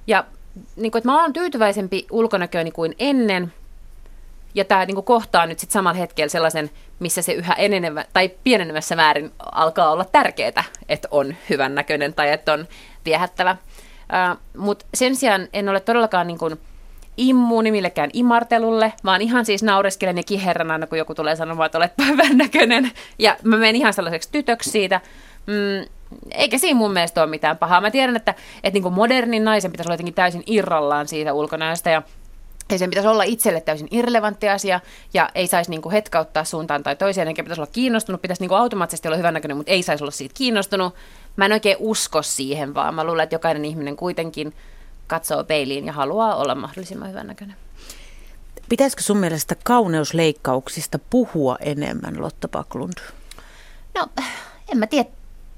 Ja 0.07 0.23
niin 0.75 0.91
kuin, 0.91 0.99
että 0.99 1.09
mä 1.09 1.21
oon 1.21 1.33
tyytyväisempi 1.33 2.07
ulkonäkööni 2.11 2.71
kuin 2.71 2.95
ennen, 2.99 3.53
ja 4.55 4.65
tämä 4.65 4.85
niin 4.85 5.03
kohtaa 5.03 5.45
nyt 5.45 5.59
sitten 5.59 5.73
samalla 5.73 5.99
hetkellä 5.99 6.29
sellaisen, 6.29 6.69
missä 6.99 7.21
se 7.21 7.33
yhä 7.33 7.53
enenevä, 7.53 8.05
tai 8.13 8.31
pienenevässä 8.43 8.95
määrin 8.95 9.31
alkaa 9.51 9.91
olla 9.91 10.05
tärkeää, 10.05 10.63
että 10.89 11.07
on 11.11 11.35
hyvän 11.49 11.75
näköinen 11.75 12.13
tai 12.13 12.31
että 12.31 12.53
on 12.53 12.67
viehättävä. 13.05 13.57
Uh, 14.31 14.39
Mutta 14.57 14.85
sen 14.93 15.15
sijaan 15.15 15.47
en 15.53 15.69
ole 15.69 15.79
todellakaan 15.79 16.27
niin 16.27 16.37
kuin 16.37 16.59
immuuni 17.17 17.71
millekään 17.71 18.09
imartelulle, 18.13 18.93
vaan 19.05 19.21
ihan 19.21 19.45
siis 19.45 19.63
naureskelen 19.63 20.17
ja 20.17 20.23
kiherran 20.23 20.71
aina, 20.71 20.87
kun 20.87 20.97
joku 20.97 21.15
tulee 21.15 21.35
sanomaan, 21.35 21.65
että 21.65 21.77
olet 21.77 21.93
hyvän 22.07 22.37
näköinen. 22.37 22.91
Ja 23.19 23.37
mä 23.43 23.57
menen 23.57 23.75
ihan 23.75 23.93
sellaiseksi 23.93 24.29
tytöksi 24.31 24.69
siitä. 24.69 25.01
Mm, 25.47 25.89
eikä 26.31 26.57
siinä 26.57 26.77
mun 26.77 26.93
mielestä 26.93 27.21
ole 27.21 27.29
mitään 27.29 27.57
pahaa. 27.57 27.81
Mä 27.81 27.91
tiedän, 27.91 28.15
että, 28.15 28.33
että 28.63 28.75
niin 28.75 28.83
kuin 28.83 28.93
modernin 28.93 29.43
naisen 29.43 29.71
pitäisi 29.71 29.87
olla 29.87 29.93
jotenkin 29.93 30.13
täysin 30.13 30.43
irrallaan 30.45 31.07
siitä 31.07 31.33
ulkonäöstä 31.33 31.89
ja 31.89 32.01
ei 32.69 32.77
sen 32.77 32.89
pitäisi 32.89 33.07
olla 33.07 33.23
itselle 33.23 33.61
täysin 33.61 33.87
irrelevantti 33.91 34.49
asia 34.49 34.79
ja 35.13 35.29
ei 35.35 35.47
saisi 35.47 35.69
niinku 35.69 35.91
hetkauttaa 35.91 36.43
suuntaan 36.43 36.83
tai 36.83 36.95
toiseen, 36.95 37.27
eikä 37.27 37.43
pitäisi 37.43 37.61
olla 37.61 37.71
kiinnostunut, 37.71 38.21
pitäisi 38.21 38.43
niinku 38.43 38.55
automaattisesti 38.55 39.07
olla 39.07 39.17
hyvännäköinen, 39.17 39.57
mutta 39.57 39.71
ei 39.71 39.83
saisi 39.83 40.03
olla 40.03 40.11
siitä 40.11 40.35
kiinnostunut. 40.37 40.95
Mä 41.35 41.45
en 41.45 41.51
oikein 41.51 41.77
usko 41.79 42.21
siihen, 42.21 42.73
vaan 42.73 42.95
mä 42.95 43.03
luulen, 43.03 43.23
että 43.23 43.35
jokainen 43.35 43.65
ihminen 43.65 43.95
kuitenkin 43.95 44.53
katsoo 45.07 45.43
peiliin 45.43 45.85
ja 45.85 45.93
haluaa 45.93 46.35
olla 46.35 46.55
mahdollisimman 46.55 47.09
hyvännäköinen. 47.09 47.55
Pitäisikö 48.69 49.03
sun 49.03 49.17
mielestä 49.17 49.55
kauneusleikkauksista 49.63 50.99
puhua 51.09 51.57
enemmän, 51.59 52.21
Lotta 52.21 52.47
Paklund? 52.47 52.97
No, 53.95 54.07
en 54.71 54.77
mä 54.77 54.87
tiedä. 54.87 55.09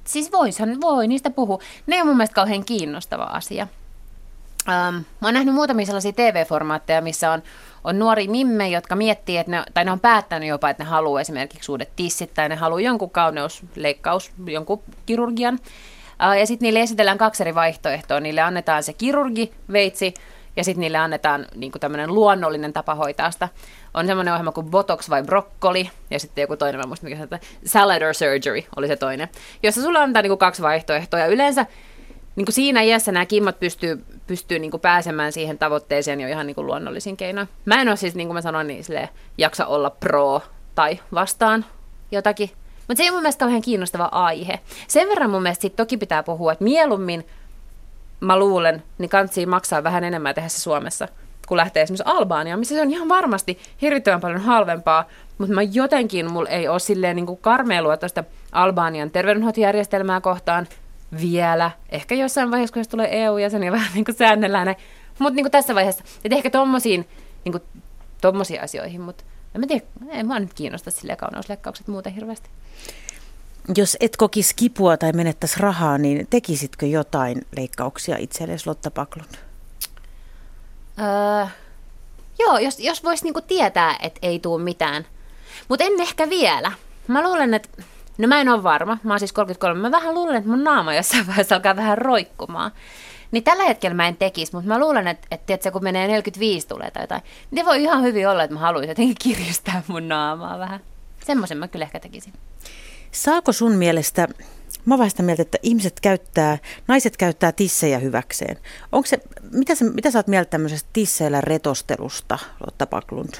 Siis 0.09 0.31
voishan, 0.31 0.81
voi 0.81 1.07
niistä 1.07 1.29
puhua. 1.29 1.59
Ne 1.87 2.01
on 2.01 2.07
mun 2.07 2.17
mielestä 2.17 2.35
kauhean 2.35 2.65
kiinnostava 2.65 3.23
asia. 3.23 3.67
Ähm, 4.69 4.95
mä 4.95 5.27
oon 5.27 5.33
nähnyt 5.33 5.55
muutamia 5.55 5.85
sellaisia 5.85 6.11
TV-formaatteja, 6.11 7.01
missä 7.01 7.31
on 7.31 7.41
on 7.83 7.99
nuori 7.99 8.27
mimme, 8.27 8.69
jotka 8.69 8.95
miettii, 8.95 9.37
että 9.37 9.51
ne, 9.51 9.63
tai 9.73 9.85
ne 9.85 9.91
on 9.91 9.99
päättänyt 9.99 10.49
jopa, 10.49 10.69
että 10.69 10.83
ne 10.83 10.89
haluaa 10.89 11.21
esimerkiksi 11.21 11.71
uudet 11.71 11.89
tissit 11.95 12.33
tai 12.33 12.49
ne 12.49 12.55
haluaa 12.55 12.81
jonkun 12.81 13.09
kauneusleikkaus, 13.09 14.31
jonkun 14.45 14.81
kirurgian. 15.05 15.59
Ja 16.39 16.45
sitten 16.45 16.65
niille 16.65 16.81
esitellään 16.81 17.17
kaksi 17.17 17.43
eri 17.43 17.55
vaihtoehtoa. 17.55 18.19
Niille 18.19 18.41
annetaan 18.41 18.83
se 18.83 18.93
kirurgi, 18.93 19.51
veitsi, 19.71 20.13
ja 20.55 20.63
sitten 20.63 20.81
niille 20.81 20.97
annetaan 20.97 21.45
niin 21.55 21.71
tämmöinen 21.79 22.13
luonnollinen 22.13 22.73
tapa 22.73 22.95
hoitaa 22.95 23.31
sitä. 23.31 23.49
On 23.93 24.07
semmoinen 24.07 24.33
ohjelma 24.33 24.51
kuin 24.51 24.69
Botox 24.69 25.09
vai 25.09 25.23
brokkoli, 25.23 25.89
ja 26.11 26.19
sitten 26.19 26.41
joku 26.41 26.57
toinen, 26.57 26.81
mä 26.81 26.87
muista 26.87 27.05
mikä 27.05 27.17
se 27.17 27.39
Salad 27.65 28.01
or 28.01 28.13
Surgery 28.13 28.61
oli 28.75 28.87
se 28.87 28.95
toinen, 28.95 29.29
jossa 29.63 29.81
sulla 29.81 29.99
annetaan 29.99 30.23
niin 30.23 30.37
kaksi 30.37 30.61
vaihtoehtoa, 30.61 31.19
ja 31.19 31.27
yleensä 31.27 31.65
niin 32.35 32.45
kuin 32.45 32.53
siinä 32.53 32.81
iässä 32.81 33.11
nämä 33.11 33.25
kimmat 33.25 33.59
pystyy, 33.59 34.05
pystyy 34.27 34.59
niin 34.59 34.71
kuin 34.71 34.81
pääsemään 34.81 35.31
siihen 35.31 35.57
tavoitteeseen 35.57 36.21
jo 36.21 36.27
ihan 36.27 36.47
niin 36.47 36.55
kuin 36.55 36.67
luonnollisin 36.67 37.17
keinoin. 37.17 37.49
Mä 37.65 37.81
en 37.81 37.87
ole 37.87 37.95
siis, 37.95 38.15
niin 38.15 38.27
kuin 38.27 38.35
mä 38.35 38.41
sanoin, 38.41 38.67
niin 38.67 38.83
silleen, 38.83 39.09
jaksa 39.37 39.65
olla 39.65 39.89
pro 39.89 40.41
tai 40.75 40.99
vastaan 41.13 41.65
jotakin. 42.11 42.49
Mutta 42.87 42.97
se 42.97 43.03
ei 43.03 43.11
mun 43.11 43.21
mielestä 43.21 43.39
kauhean 43.39 43.61
kiinnostava 43.61 44.09
aihe. 44.11 44.59
Sen 44.87 45.09
verran 45.09 45.29
mun 45.29 45.41
mielestä 45.41 45.69
toki 45.69 45.97
pitää 45.97 46.23
puhua, 46.23 46.51
että 46.51 46.63
mieluummin 46.63 47.27
mä 48.19 48.39
luulen, 48.39 48.83
niin 48.97 49.09
kantsii 49.09 49.45
maksaa 49.45 49.83
vähän 49.83 50.03
enemmän 50.03 50.35
tehdä 50.35 50.49
se 50.49 50.61
Suomessa, 50.61 51.07
kun 51.47 51.57
lähtee 51.57 51.83
esimerkiksi 51.83 52.11
Albaaniaan, 52.11 52.59
missä 52.59 52.75
se 52.75 52.81
on 52.81 52.91
ihan 52.91 53.09
varmasti 53.09 53.59
hirvittävän 53.81 54.21
paljon 54.21 54.41
halvempaa, 54.41 55.07
mutta 55.37 55.55
mä 55.55 55.61
jotenkin, 55.61 56.31
mulla 56.31 56.49
ei 56.49 56.67
ole 56.67 56.79
silleen 56.79 57.15
niin 57.15 57.25
kuin 57.25 57.39
karmeilua 57.41 57.97
tuosta 57.97 58.23
Albanian 58.51 59.11
terveydenhoitojärjestelmää 59.11 60.21
kohtaan, 60.21 60.67
vielä. 61.21 61.71
Ehkä 61.89 62.15
jossain 62.15 62.51
vaiheessa, 62.51 62.73
kun 62.73 62.83
tulee 62.89 63.23
EU-jäsen 63.23 63.63
ja 63.63 63.71
vähän 63.77 63.93
niin 63.93 64.05
kuin 64.05 64.15
säännellään 64.15 64.67
ne. 64.67 64.75
Mutta 65.19 65.35
niin 65.35 65.43
kuin 65.43 65.51
tässä 65.51 65.75
vaiheessa, 65.75 66.03
että 66.23 66.35
ehkä 66.35 66.49
tommosiin, 66.49 67.07
niin 67.45 67.51
kuin, 67.51 67.63
tommosiin 68.21 68.61
asioihin, 68.63 69.01
mutta 69.01 69.23
en 69.55 69.61
mä 69.61 69.67
tiedä, 69.67 69.85
ei 70.09 70.23
mua 70.23 70.39
nyt 70.39 70.53
kiinnosta 70.53 70.91
sille 70.91 71.15
kauneusleikkaukset 71.15 71.87
muuten 71.87 72.13
hirveästi. 72.13 72.49
Jos 73.75 73.97
et 73.99 74.17
kokisi 74.17 74.55
kipua 74.55 74.97
tai 74.97 75.11
menettäisi 75.11 75.59
rahaa, 75.59 75.97
niin 75.97 76.27
tekisitkö 76.29 76.85
jotain 76.85 77.41
leikkauksia 77.57 78.17
itsellesi, 78.17 78.69
Lotta 78.69 78.91
Paklund? 78.91 79.35
Öö, 80.99 81.45
joo, 82.39 82.57
jos, 82.57 82.79
jos 82.79 83.03
voisi 83.03 83.23
niinku 83.23 83.41
tietää, 83.41 83.97
että 84.01 84.19
ei 84.21 84.39
tule 84.39 84.63
mitään. 84.63 85.05
Mutta 85.69 85.85
en 85.85 86.01
ehkä 86.01 86.29
vielä. 86.29 86.71
Mä 87.07 87.23
luulen, 87.23 87.53
että 87.53 87.83
No 88.19 88.27
mä 88.27 88.41
en 88.41 88.49
ole 88.49 88.63
varma, 88.63 88.97
mä 89.03 89.13
oon 89.13 89.19
siis 89.19 89.33
33. 89.33 89.81
Mä 89.81 89.91
vähän 89.91 90.15
luulen, 90.15 90.35
että 90.35 90.49
mun 90.49 90.63
naama 90.63 90.93
jossain 90.93 91.27
vaiheessa 91.27 91.55
alkaa 91.55 91.75
vähän 91.75 91.97
roikkumaan. 91.97 92.71
Niin 93.31 93.43
tällä 93.43 93.63
hetkellä 93.63 93.95
mä 93.95 94.07
en 94.07 94.17
tekisi, 94.17 94.53
mutta 94.53 94.67
mä 94.67 94.79
luulen, 94.79 95.07
että, 95.07 95.27
että 95.31 95.45
tiedätkö, 95.45 95.71
kun 95.71 95.83
menee 95.83 96.07
45 96.07 96.67
tulee 96.67 96.91
tai 96.91 97.03
jotain, 97.03 97.21
niin 97.51 97.65
voi 97.65 97.83
ihan 97.83 98.03
hyvin 98.03 98.29
olla, 98.29 98.43
että 98.43 98.53
mä 98.53 98.59
haluaisin 98.59 98.89
jotenkin 98.89 99.15
kiristää 99.35 99.83
mun 99.87 100.07
naamaa 100.07 100.59
vähän. 100.59 100.79
Semmoisen 101.25 101.57
mä 101.57 101.67
kyllä 101.67 101.85
ehkä 101.85 101.99
tekisin. 101.99 102.33
Saako 103.11 103.51
sun 103.51 103.71
mielestä, 103.71 104.27
mä 104.85 104.95
oon 104.95 105.09
sitä 105.09 105.23
mieltä, 105.23 105.41
että 105.41 105.57
ihmiset 105.63 105.99
käyttää, 105.99 106.57
naiset 106.87 107.17
käyttää 107.17 107.51
tissejä 107.51 107.99
hyväkseen. 107.99 108.57
Onko 108.91 109.07
se, 109.07 109.19
mitä, 109.51 109.75
sä, 109.75 109.85
mitä 109.85 110.11
sä 110.11 110.19
oot 110.19 110.27
mieltä 110.27 110.49
tämmöisestä 110.49 110.89
tisseillä 110.93 111.41
retostelusta, 111.41 112.39
Lotta 112.65 112.85
Paklund? 112.85 113.33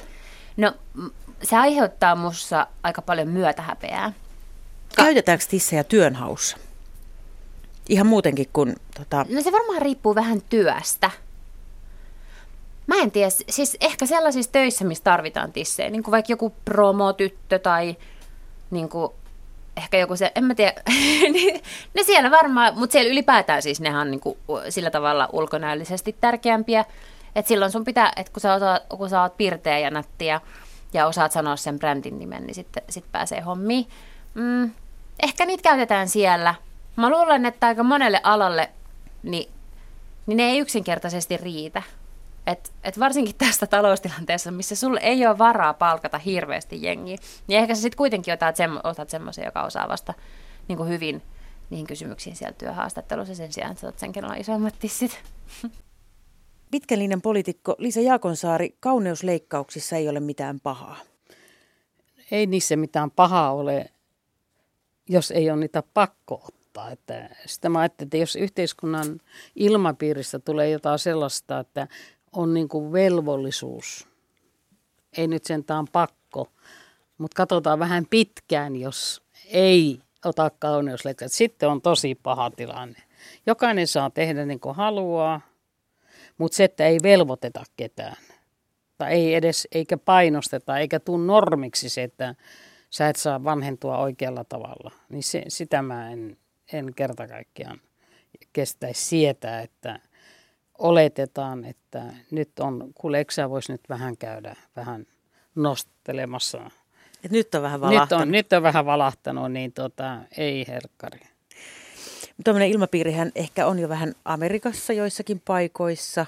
No 0.58 0.74
se 1.44 1.58
aiheuttaa 1.58 2.16
mussa 2.16 2.68
aika 2.84 3.02
paljon 3.02 3.28
myötähäpeää. 3.28 4.14
Käytetäänkö 4.96 5.46
tissejä 5.50 5.84
työnhaussa? 5.84 6.58
Ihan 7.90 8.08
muutenkin 8.08 8.50
kuin... 8.54 8.76
Tota... 8.98 9.26
No 9.30 9.42
se 9.42 9.52
varmaan 9.52 9.82
riippuu 9.82 10.16
vähän 10.16 10.42
työstä. 10.50 11.12
Mä 12.88 12.96
en 12.96 13.12
tiedä, 13.12 13.30
siis 13.50 13.78
ehkä 13.82 14.06
sellaisissa 14.06 14.52
töissä, 14.52 14.86
missä 14.86 15.04
tarvitaan 15.04 15.52
tissejä, 15.52 15.90
niin 15.90 16.04
kuin 16.04 16.12
vaikka 16.12 16.32
joku 16.32 16.54
promotyttö 16.66 17.60
tai 17.60 17.98
niin 18.72 18.90
kuin 18.90 19.12
ehkä 19.80 19.98
joku 19.98 20.16
se, 20.16 20.32
en 20.36 20.44
mä 20.44 20.56
tiedä, 20.56 20.74
ne 21.96 22.04
siellä 22.04 22.32
varmaan, 22.32 22.78
mutta 22.78 22.92
siellä 22.92 23.12
ylipäätään 23.12 23.62
siis 23.62 23.82
nehän 23.82 24.02
on 24.02 24.12
niin 24.12 24.20
kuin 24.20 24.38
sillä 24.70 24.92
tavalla 24.92 25.30
ulkonäöllisesti 25.34 26.16
tärkeämpiä, 26.22 26.86
että 27.36 27.50
silloin 27.50 27.72
sun 27.72 27.84
pitää, 27.84 28.12
että 28.16 28.34
kun 28.34 28.42
sä, 28.42 28.54
osaat, 28.54 28.84
kun 28.98 29.10
sä 29.10 29.22
oot 29.22 29.38
pirteä 29.38 29.80
ja 29.80 29.90
nättiä 29.92 30.42
ja 30.94 31.08
osaat 31.08 31.32
sanoa 31.32 31.56
sen 31.56 31.80
brändin 31.80 32.20
nimen, 32.20 32.44
niin 32.44 32.56
sitten 32.56 32.84
sit 32.90 33.06
pääsee 33.12 33.42
hommiin. 33.42 33.88
Mm, 34.34 34.72
ehkä 35.24 35.46
niitä 35.46 35.64
käytetään 35.64 36.10
siellä. 36.10 36.56
Mä 36.96 37.10
luulen, 37.10 37.46
että 37.46 37.68
aika 37.68 37.84
monelle 37.84 38.22
alalle 38.24 38.70
niin, 39.24 39.52
niin 40.26 40.38
ne 40.38 40.44
ei 40.44 40.60
yksinkertaisesti 40.60 41.38
riitä. 41.38 41.84
Et, 42.52 42.74
et 42.84 43.00
varsinkin 43.00 43.36
tästä 43.36 43.68
taloustilanteessa, 43.68 44.52
missä 44.52 44.76
sulle 44.76 45.00
ei 45.04 45.28
ole 45.28 45.38
varaa 45.38 45.74
palkata 45.74 46.18
hirveästi 46.18 46.84
jengiä, 46.84 47.18
niin 47.48 47.60
ehkä 47.60 47.76
sä 47.76 47.82
sitten 47.82 47.98
kuitenkin 47.98 48.34
otat, 48.34 48.56
semmo, 48.56 48.80
otat 48.84 49.10
semmoisen, 49.10 49.46
joka 49.46 49.64
osaa 49.64 49.88
vasta 49.88 50.14
niin 50.68 50.78
kuin 50.78 50.90
hyvin 50.90 51.22
niihin 51.70 51.88
kysymyksiin 51.88 52.36
siellä 52.36 52.56
työhaastattelussa 52.58 53.36
sen 53.36 53.54
sijaan, 53.54 53.72
että 53.72 53.94
sen, 53.98 54.12
kenellä 54.12 54.34
on 54.34 54.42
isoimmat 54.42 54.76
tissit. 54.80 55.24
Pitkän 56.72 57.00
linjan 57.00 57.22
poliitikko 57.22 57.76
Liisa 57.78 58.02
Jaakonsaari, 58.02 58.76
kauneusleikkauksissa 58.80 59.96
ei 59.96 60.10
ole 60.10 60.20
mitään 60.20 60.60
pahaa. 60.60 60.98
Ei 62.32 62.46
niissä 62.46 62.76
mitään 62.76 63.12
pahaa 63.12 63.54
ole 63.54 63.90
jos 65.10 65.32
ei 65.32 65.52
ole 65.52 65.60
niitä 65.60 65.84
pakko 65.94 66.44
ottaa. 66.48 66.92
Että 66.92 67.30
sitä 67.46 67.70
mä 67.70 67.80
ajattelin, 67.80 68.08
että 68.08 68.18
jos 68.18 68.36
yhteiskunnan 68.36 69.20
ilmapiiristä 69.56 70.40
tulee 70.40 70.70
jotain 70.70 71.00
sellaista, 71.00 71.60
että 71.60 71.88
on 72.34 72.54
niin 72.54 72.68
kuin 72.68 72.92
velvollisuus, 72.92 74.08
ei 75.18 75.28
nyt 75.28 75.46
sentään 75.46 75.86
pakko, 75.92 76.48
mutta 77.18 77.36
katsotaan 77.36 77.80
vähän 77.80 78.06
pitkään, 78.10 78.76
jos 78.76 79.22
ei 79.46 80.00
ota 80.26 80.52
kauneusleikkauksia. 80.60 81.38
Sitten 81.38 81.70
on 81.70 81.82
tosi 81.82 82.16
paha 82.16 82.52
tilanne. 82.52 83.00
Jokainen 83.46 83.88
saa 83.88 84.10
tehdä 84.10 84.46
niin 84.46 84.60
kuin 84.60 84.76
haluaa, 84.76 85.42
mutta 86.38 86.56
se, 86.56 86.64
että 86.64 86.86
ei 86.86 86.98
velvoiteta 87.04 87.64
ketään. 87.78 88.16
Tai 88.98 89.12
ei 89.12 89.36
edes, 89.36 89.68
eikä 89.72 89.98
painosteta, 89.98 90.78
eikä 90.78 91.00
tule 91.00 91.26
normiksi 91.26 91.90
se, 91.90 92.04
että 92.04 92.36
sä 92.90 93.10
et 93.10 93.16
saa 93.16 93.44
vanhentua 93.44 93.98
oikealla 93.98 94.44
tavalla. 94.44 94.92
Niin 95.10 95.24
se, 95.24 95.44
sitä 95.48 95.82
mä 95.82 96.12
en, 96.12 96.38
en 96.74 96.94
kerta 96.96 97.28
kaikkiaan 97.28 97.82
kestäisi 98.54 99.06
sietää, 99.06 99.62
että 99.62 100.00
oletetaan, 100.80 101.66
että 101.66 102.04
nyt 102.32 102.60
on, 102.60 102.92
kuule, 102.96 103.26
sä 103.32 103.50
vois 103.50 103.70
nyt 103.70 103.82
vähän 103.90 104.18
käydä 104.18 104.56
vähän 104.76 105.08
nostelemassa. 105.56 106.72
Et 107.24 107.32
nyt 107.32 107.56
on 107.56 107.62
vähän 107.62 107.82
valahtanut. 107.82 108.10
Nyt 108.10 108.28
on, 108.28 108.32
nyt 108.32 108.54
on 108.54 108.64
vähän 108.64 108.86
valahtanut, 108.86 109.52
niin 109.52 109.72
tota, 109.72 110.18
ei 110.38 110.68
herkkari. 110.68 111.20
Tuommoinen 112.44 112.70
ilmapiirihän 112.70 113.32
ehkä 113.36 113.68
on 113.68 113.80
jo 113.80 113.90
vähän 113.90 114.14
Amerikassa 114.26 114.94
joissakin 114.94 115.42
paikoissa. 115.46 116.26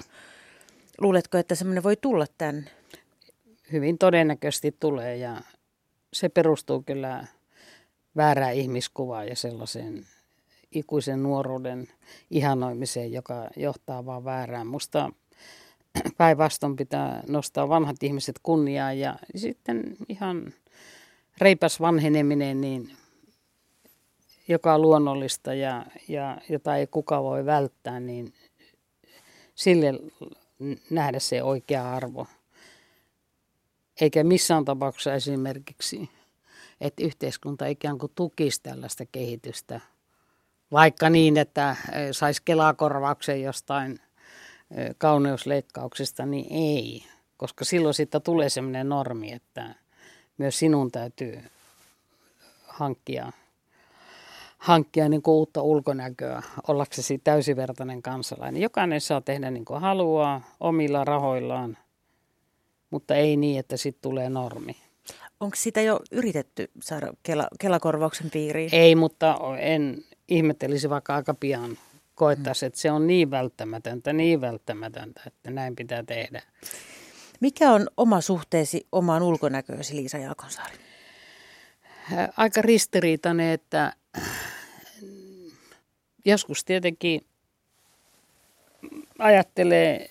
Luuletko, 0.98 1.38
että 1.38 1.54
semmoinen 1.54 1.82
voi 1.82 1.96
tulla 1.96 2.26
tänne? 2.38 2.70
Hyvin 3.72 3.98
todennäköisesti 3.98 4.76
tulee 4.80 5.16
ja 5.16 5.36
se 6.12 6.28
perustuu 6.28 6.82
kyllä 6.82 7.26
väärään 8.16 8.54
ihmiskuvaan 8.54 9.28
ja 9.28 9.36
sellaiseen 9.36 10.06
ikuisen 10.72 11.22
nuoruuden 11.22 11.88
ihanoimiseen, 12.30 13.12
joka 13.12 13.50
johtaa 13.56 14.06
vaan 14.06 14.24
väärään. 14.24 14.66
Musta 14.66 15.12
päinvastoin 16.18 16.76
pitää 16.76 17.22
nostaa 17.28 17.68
vanhat 17.68 18.02
ihmiset 18.02 18.40
kunniaan 18.42 18.98
ja 18.98 19.16
sitten 19.36 19.96
ihan 20.08 20.54
reipas 21.38 21.80
vanheneminen, 21.80 22.60
niin 22.60 22.90
joka 24.48 24.74
on 24.74 24.82
luonnollista 24.82 25.54
ja, 25.54 25.86
ja 26.08 26.38
jota 26.48 26.76
ei 26.76 26.86
kuka 26.86 27.22
voi 27.22 27.46
välttää, 27.46 28.00
niin 28.00 28.34
sille 29.54 29.92
nähdä 30.90 31.18
se 31.18 31.42
oikea 31.42 31.94
arvo. 31.94 32.26
Eikä 34.00 34.24
missään 34.24 34.64
tapauksessa 34.64 35.14
esimerkiksi, 35.14 36.10
että 36.80 37.04
yhteiskunta 37.04 37.66
ikään 37.66 37.98
kuin 37.98 38.12
tukisi 38.14 38.62
tällaista 38.62 39.04
kehitystä, 39.12 39.80
vaikka 40.72 41.10
niin, 41.10 41.36
että 41.36 41.76
saisi 42.12 42.42
kelakorvauksen 42.44 43.42
jostain 43.42 44.00
kauneusleikkauksesta, 44.98 46.26
niin 46.26 46.46
ei. 46.50 47.04
Koska 47.36 47.64
silloin 47.64 47.94
siitä 47.94 48.20
tulee 48.20 48.48
sellainen 48.48 48.88
normi, 48.88 49.32
että 49.32 49.74
myös 50.38 50.58
sinun 50.58 50.90
täytyy 50.90 51.42
hankkia, 52.66 53.32
hankkia 54.58 55.08
niin 55.08 55.22
kuin 55.22 55.34
uutta 55.34 55.62
ulkonäköä 55.62 56.42
ollaksesi 56.68 57.18
täysivertainen 57.18 58.02
kansalainen. 58.02 58.62
Jokainen 58.62 59.00
saa 59.00 59.20
tehdä 59.20 59.50
niin 59.50 59.64
kuin 59.64 59.80
haluaa 59.80 60.40
omilla 60.60 61.04
rahoillaan 61.04 61.76
mutta 62.92 63.14
ei 63.14 63.36
niin, 63.36 63.58
että 63.58 63.76
sitten 63.76 64.02
tulee 64.02 64.30
normi. 64.30 64.76
Onko 65.40 65.56
sitä 65.56 65.80
jo 65.80 66.00
yritetty 66.10 66.70
saada 66.82 67.12
Kela, 67.22 67.48
Kelakorvauksen 67.60 68.30
piiriin? 68.30 68.70
Ei, 68.72 68.94
mutta 68.94 69.38
en 69.58 70.04
ihmettelisi 70.32 70.90
vaikka 70.90 71.14
aika 71.14 71.34
pian 71.34 71.78
koettaisi, 72.14 72.60
hmm. 72.60 72.66
että 72.66 72.80
se 72.80 72.90
on 72.90 73.06
niin 73.06 73.30
välttämätöntä, 73.30 74.12
niin 74.12 74.40
välttämätöntä, 74.40 75.22
että 75.26 75.50
näin 75.50 75.76
pitää 75.76 76.02
tehdä. 76.02 76.42
Mikä 77.40 77.72
on 77.72 77.86
oma 77.96 78.20
suhteesi 78.20 78.86
omaan 78.92 79.22
ulkonäköösi, 79.22 79.96
Liisa 79.96 80.18
Jaakonsaari? 80.18 80.76
Aika 82.36 82.62
ristiriitainen, 82.62 83.52
että 83.52 83.92
joskus 86.24 86.64
tietenkin 86.64 87.26
ajattelee 89.18 90.10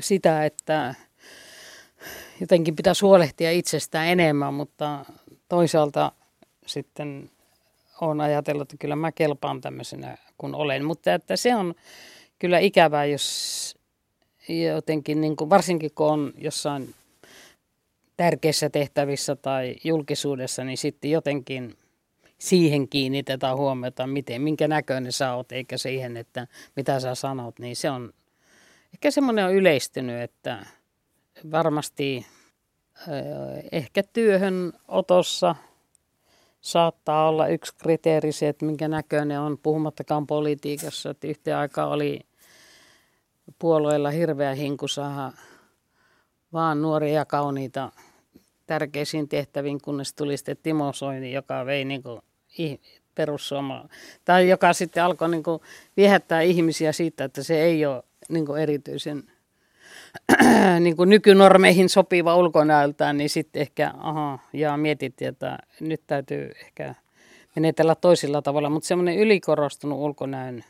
sitä, 0.00 0.44
että 0.44 0.94
jotenkin 2.40 2.76
pitäisi 2.76 3.04
huolehtia 3.04 3.50
itsestään 3.50 4.06
enemmän, 4.06 4.54
mutta 4.54 5.04
toisaalta 5.48 6.12
sitten 6.66 7.30
olen 8.04 8.20
ajatellut, 8.20 8.62
että 8.62 8.76
kyllä 8.80 8.96
mä 8.96 9.12
kelpaan 9.12 9.60
tämmöisenä 9.60 10.18
kuin 10.38 10.54
olen. 10.54 10.84
Mutta 10.84 11.14
että 11.14 11.36
se 11.36 11.54
on 11.54 11.74
kyllä 12.38 12.58
ikävää, 12.58 13.04
jos 13.04 13.74
jotenkin, 14.72 15.20
niin 15.20 15.36
kuin, 15.36 15.50
varsinkin 15.50 15.90
kun 15.94 16.06
on 16.06 16.32
jossain 16.38 16.94
tärkeissä 18.16 18.70
tehtävissä 18.70 19.36
tai 19.36 19.76
julkisuudessa, 19.84 20.64
niin 20.64 20.78
sitten 20.78 21.10
jotenkin 21.10 21.76
siihen 22.38 22.88
kiinnitetään 22.88 23.56
huomiota, 23.56 24.06
miten, 24.06 24.42
minkä 24.42 24.68
näköinen 24.68 25.12
sä 25.12 25.34
oot, 25.34 25.52
eikä 25.52 25.78
siihen, 25.78 26.16
että 26.16 26.46
mitä 26.76 27.00
sä 27.00 27.14
sanot, 27.14 27.58
niin 27.58 27.76
se 27.76 27.90
on, 27.90 28.12
ehkä 28.94 29.10
semmoinen 29.10 29.44
on 29.44 29.54
yleistynyt, 29.54 30.22
että 30.22 30.66
varmasti 31.50 32.26
ehkä 33.72 34.02
työhön 34.12 34.72
otossa 34.88 35.54
saattaa 36.64 37.28
olla 37.28 37.48
yksi 37.48 37.74
kriteeri 37.76 38.32
se, 38.32 38.48
että 38.48 38.64
minkä 38.64 38.88
näköinen 38.88 39.40
on, 39.40 39.58
puhumattakaan 39.62 40.26
politiikassa, 40.26 41.10
että 41.10 41.26
yhtä 41.26 41.58
aikaa 41.58 41.86
oli 41.86 42.20
puolueella 43.58 44.10
hirveä 44.10 44.54
hinku 44.54 44.88
saada 44.88 45.32
vaan 46.52 46.82
nuoria 46.82 47.24
kauniita 47.24 47.92
tärkeisiin 48.66 49.28
tehtäviin, 49.28 49.80
kunnes 49.80 50.14
tuli 50.14 50.36
sitten 50.36 50.56
Timo 50.62 50.92
Soini, 50.92 51.32
joka 51.32 51.66
vei 51.66 51.84
niin 51.84 52.02
kuin 52.02 52.20
perussuoma, 53.14 53.88
tai 54.24 54.48
joka 54.48 54.72
sitten 54.72 55.04
alkoi 55.04 55.28
niin 55.28 55.42
kuin 55.42 55.60
viehättää 55.96 56.40
ihmisiä 56.40 56.92
siitä, 56.92 57.24
että 57.24 57.42
se 57.42 57.62
ei 57.62 57.86
ole 57.86 58.02
niin 58.28 58.46
kuin 58.46 58.62
erityisen 58.62 59.30
niin 60.80 60.96
kuin 60.96 61.10
nykynormeihin 61.10 61.88
sopiva 61.88 62.36
ulkonäöltään, 62.36 63.16
niin 63.16 63.30
sitten 63.30 63.62
ehkä, 63.62 63.94
aha, 63.96 64.38
ja 64.52 64.76
mietittiin, 64.76 65.28
että 65.28 65.58
nyt 65.80 66.00
täytyy 66.06 66.52
ehkä 66.60 66.94
menetellä 67.56 67.94
toisilla 67.94 68.42
tavalla, 68.42 68.70
mutta 68.70 68.86
semmoinen 68.86 69.18
ylikorostunut 69.18 69.98
ulkonäön 69.98 70.64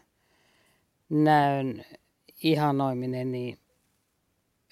näön 1.08 1.84
ihanoiminen, 2.42 3.32
niin 3.32 3.58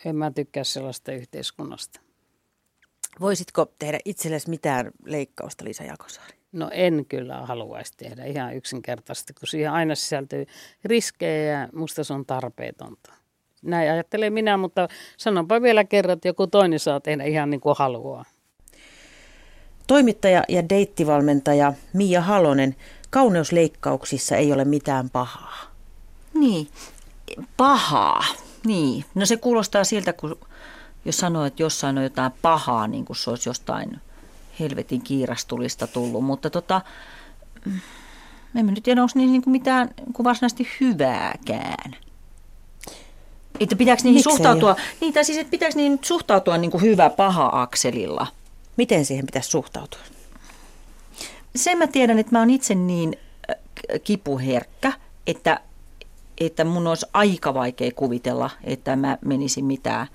en 0.05 0.17
mä 0.17 0.31
tykkää 0.31 0.65
sellaista 0.65 1.13
yhteiskunnasta. 1.13 2.01
Voisitko 3.21 3.73
tehdä 3.79 3.99
itsellesi 4.05 4.51
mitään 4.51 4.91
leikkausta, 5.05 5.65
Liisa 5.65 5.85
Jakosaari? 5.85 6.39
No 6.53 6.71
en 6.73 7.07
kyllä 7.09 7.47
haluaisi 7.47 7.93
tehdä 7.97 8.25
ihan 8.25 8.57
yksinkertaisesti, 8.57 9.33
kun 9.33 9.49
siihen 9.49 9.73
aina 9.73 9.95
sisältyy 9.95 10.47
riskejä 10.85 11.61
ja 11.61 11.69
musta 11.73 12.05
se 12.05 12.13
on 12.13 12.27
tarpeetonta. 12.27 13.22
Näin 13.63 13.91
ajattelee 13.91 14.31
minä, 14.31 14.57
mutta 14.57 14.89
sanonpa 15.17 15.63
vielä 15.63 15.85
kerran, 15.85 16.13
että 16.13 16.29
joku 16.29 16.47
toinen 16.47 16.79
saa 16.79 17.01
tehdä 17.01 17.25
ihan 17.25 17.51
niin 17.51 17.61
kuin 17.61 17.77
haluaa. 17.79 18.25
Toimittaja 19.87 20.45
ja 20.49 20.69
deittivalmentaja 20.69 21.73
Mia 21.93 22.21
Halonen, 22.21 22.77
kauneusleikkauksissa 23.11 24.37
ei 24.37 24.53
ole 24.53 24.65
mitään 24.65 25.11
pahaa. 25.11 25.59
Niin, 26.35 26.69
pahaa. 27.57 28.25
Niin, 28.67 29.05
no 29.15 29.27
se 29.27 29.37
kuulostaa 29.37 29.85
siltä, 29.85 30.13
kun 30.13 30.39
jos 31.05 31.17
sanoo, 31.19 31.45
että 31.45 31.63
jossain 31.63 31.99
on 31.99 32.05
jotain 32.05 32.33
pahaa, 32.43 32.87
niin 32.87 33.05
kuin 33.05 33.17
se 33.17 33.31
olisi 33.31 33.49
jostain 33.49 34.01
helvetin 34.61 35.03
kiirastulista 35.03 35.87
tullut. 35.87 36.25
Mutta 36.25 36.51
tota, 36.51 36.81
en 38.57 38.67
nyt 38.67 38.83
tiedä, 38.83 39.03
onko 39.03 39.13
niin, 39.15 39.33
niin 39.33 39.43
kuin 39.43 39.53
mitään 39.53 39.91
niin 39.97 40.13
kuin 40.13 40.25
varsinaisesti 40.25 40.69
hyvääkään. 40.81 41.97
Että 43.63 43.77
pitääkö 43.77 44.03
niihin 44.03 44.19
Miksei 44.19 44.33
suhtautua, 44.33 44.71
ole? 44.71 44.81
niin, 45.01 45.13
tai 45.13 45.25
siis, 45.25 45.39
että 45.39 45.51
pitääkö 45.51 45.77
niihin 45.77 45.99
suhtautua 46.03 46.59
niin 46.59 46.71
kuin 46.71 46.83
hyvä 46.83 47.11
paha 47.11 47.51
akselilla? 47.53 48.27
Miten 48.77 49.05
siihen 49.05 49.27
pitäisi 49.27 49.51
suhtautua? 49.51 50.01
Sen 51.57 51.79
mä 51.79 51.87
tiedän, 51.87 52.19
että 52.19 52.33
mä 52.33 52.39
oon 52.39 52.51
itse 52.51 52.75
niin 52.75 53.19
äh, 53.51 53.57
kipuherkkä, 54.05 54.93
että, 55.27 55.61
että 56.39 56.65
mun 56.65 56.87
olisi 56.87 57.07
aika 57.13 57.55
vaikea 57.55 57.91
kuvitella, 57.97 58.51
että 58.65 58.97
mä 58.97 59.19
menisin 59.25 59.65
mitään, 59.65 60.07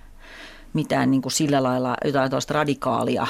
mitään 0.74 1.12
niin 1.12 1.22
kuin 1.22 1.32
sillä 1.32 1.64
lailla 1.64 1.98
jotain 2.06 2.32
radikaalia 2.50 3.28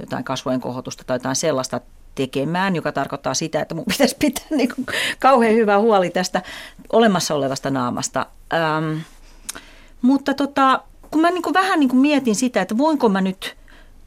jotain 0.00 0.24
kasvojen 0.24 0.60
kohotusta 0.60 1.04
tai 1.04 1.14
jotain 1.14 1.36
sellaista 1.36 1.80
tekemään, 2.14 2.76
joka 2.76 2.92
tarkoittaa 2.92 3.34
sitä, 3.34 3.60
että 3.60 3.74
mun 3.74 3.84
pitäisi 3.88 4.16
pitää 4.18 4.44
niin 4.50 4.74
kuin 4.74 4.86
kauhean 5.18 5.54
hyvä 5.54 5.78
huoli 5.78 6.10
tästä 6.10 6.42
olemassa 6.92 7.34
olevasta 7.34 7.70
naamasta. 7.70 8.26
Ähm, 8.54 8.98
mutta 10.02 10.34
tota, 10.34 10.82
kun 11.10 11.20
mä 11.20 11.30
niin 11.30 11.42
kuin 11.42 11.54
vähän 11.54 11.80
niin 11.80 11.88
kuin 11.88 12.00
mietin 12.00 12.34
sitä, 12.34 12.60
että 12.60 12.78
voinko 12.78 13.08
mä 13.08 13.20
nyt, 13.20 13.56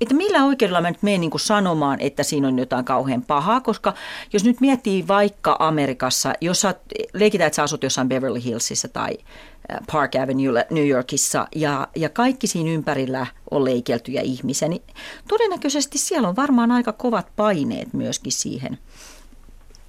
että 0.02 0.16
millä 0.16 0.46
oikeudella 0.46 0.82
mä 0.82 0.92
nyt 0.92 1.04
menen 1.04 1.22
niin 1.22 1.32
sanomaan, 1.38 2.00
että 2.02 2.24
siinä 2.24 2.48
on 2.48 2.60
jotain 2.60 2.86
kauhean 2.86 3.22
pahaa, 3.22 3.62
koska 3.62 3.94
jos 4.34 4.44
nyt 4.44 4.62
miettii 4.62 5.08
vaikka 5.08 5.56
Amerikassa, 5.60 6.34
jos 6.42 6.62
sä 6.62 6.76
leikitään, 7.14 7.48
että 7.48 7.56
sä 7.56 7.64
asut 7.64 7.84
jossain 7.84 8.10
Beverly 8.10 8.44
Hillsissä 8.44 8.88
tai 8.88 9.18
Park 9.92 10.16
Avenue 10.16 10.66
New 10.70 10.88
Yorkissa 10.88 11.48
ja, 11.56 11.88
ja 11.96 12.10
kaikki 12.10 12.48
siinä 12.48 12.72
ympärillä 12.72 13.26
on 13.52 13.66
leikeltyjä 13.66 14.22
ihmisiä, 14.22 14.68
niin 14.68 14.82
todennäköisesti 15.28 15.98
siellä 15.98 16.30
on 16.30 16.36
varmaan 16.36 16.72
aika 16.72 16.92
kovat 16.92 17.28
paineet 17.36 17.94
myöskin 17.94 18.32
siihen, 18.32 18.78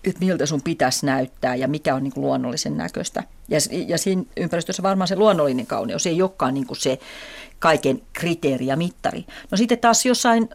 että 0.04 0.24
miltä 0.24 0.46
sun 0.46 0.62
pitäisi 0.62 1.06
näyttää 1.06 1.54
ja 1.54 1.68
mikä 1.68 1.94
on 1.94 2.02
niin 2.02 2.12
kuin 2.12 2.24
luonnollisen 2.24 2.76
näköistä. 2.76 3.22
Ja, 3.48 3.58
ja 3.86 3.98
siinä 3.98 4.22
ympäristössä 4.36 4.82
varmaan 4.82 5.08
se 5.08 5.16
luonnollinen 5.16 5.66
kauneus 5.66 6.06
ei 6.06 6.22
olekaan 6.22 6.54
niin 6.54 6.66
kuin 6.66 6.80
se 6.80 6.98
kaiken 7.58 8.02
kriteeri 8.12 8.66
ja 8.66 8.76
mittari. 8.76 9.24
No 9.50 9.56
sitten 9.56 9.78
taas 9.78 10.06
jossain 10.06 10.48